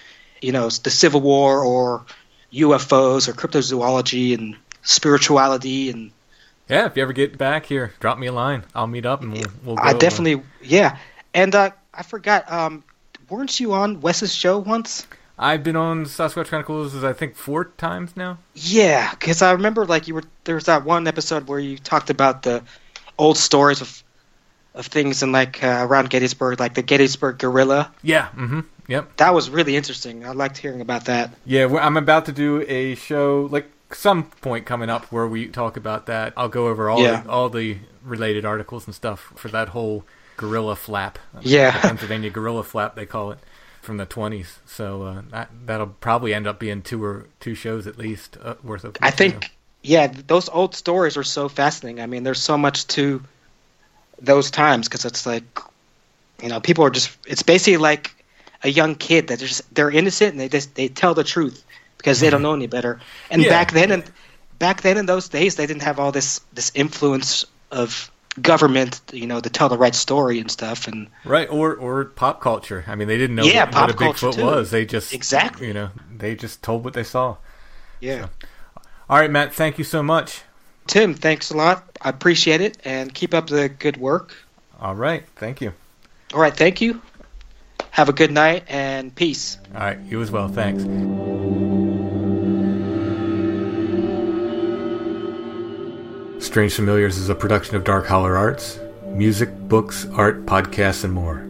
[0.41, 2.05] you know, the Civil War or
[2.53, 6.13] UFOs or cryptozoology and spirituality and
[6.69, 6.87] yeah.
[6.87, 8.65] If you ever get back here, drop me a line.
[8.75, 9.47] I'll meet up and we'll.
[9.65, 10.99] we'll go I definitely yeah.
[11.35, 12.85] And uh, I forgot, um,
[13.29, 15.07] weren't you on Wes's show once?
[15.39, 18.39] I've been on Sasquatch Chronicles, I think, four times now.
[18.55, 22.09] Yeah, because I remember like you were there was that one episode where you talked
[22.09, 22.63] about the
[23.19, 24.03] old stories of
[24.75, 27.93] of things in like uh, around Gettysburg, like the Gettysburg Gorilla.
[28.03, 28.29] Yeah.
[28.29, 28.61] Mm-hmm.
[28.89, 29.17] Yep.
[29.17, 30.25] That was really interesting.
[30.27, 31.31] I liked hearing about that.
[31.45, 35.77] Yeah, I'm about to do a show like some point coming up where we talk
[35.77, 36.33] about that.
[36.37, 37.21] I'll go over all Yeah.
[37.23, 40.05] the, all the related articles and stuff for that whole
[40.37, 41.19] gorilla flap.
[41.41, 41.79] Yeah.
[41.81, 43.39] Pennsylvania gorilla flap they call it
[43.83, 44.59] from the 20s.
[44.67, 48.57] So uh, that that'll probably end up being two or two shows at least uh,
[48.63, 48.97] worth of.
[49.01, 49.51] I think
[49.83, 52.03] yeah, those old stories are so fascinating.
[52.03, 53.23] I mean, there's so much to
[54.21, 55.45] those times because it's like
[56.43, 58.13] you know people are just it's basically like
[58.65, 61.65] a young kid that just they're innocent and they just they tell the truth
[61.99, 63.01] because they don't know any better.
[63.31, 63.51] And Yeah.
[63.51, 64.05] back then and
[64.59, 68.11] back then in those days they didn't have all this this influence of
[68.43, 72.41] government, you know, to tell the right story and stuff and Right, or or pop
[72.41, 72.85] culture.
[72.87, 74.45] I mean, they didn't know Yeah, what, pop what a culture, Bigfoot too.
[74.45, 74.71] was.
[74.71, 75.67] They just Exactly.
[75.69, 77.37] you know, they just told what they saw.
[78.01, 78.29] yeah.
[79.09, 79.55] All right, Matt.
[79.55, 80.43] Thank you so much.
[80.89, 81.85] Tim, thanks a lot.
[82.03, 84.35] I appreciate it and keep up the good work.
[84.81, 85.73] All right, thank you.
[86.35, 87.01] All right, thank you.
[87.91, 89.59] Have a good night and peace.
[89.75, 90.49] All right, you as well.
[90.49, 90.85] Thanks.
[96.39, 98.79] Strange Familiars is a production of Dark Holler Arts.
[99.07, 101.47] Music, books, art, podcasts, and more.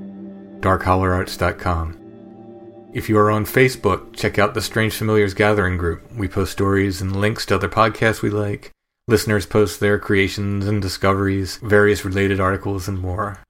[0.61, 2.91] DarkHollerArts.com.
[2.95, 6.11] If you are on Facebook, check out the Strange Familiars Gathering group.
[6.13, 8.71] We post stories and links to other podcasts we like.
[9.09, 13.41] Listeners post their creations and discoveries, various related articles, and more.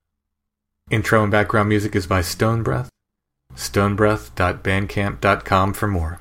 [0.90, 2.88] Intro and background music is by Stone Breath.
[3.54, 6.20] stonebreath.bandcamp.com for more.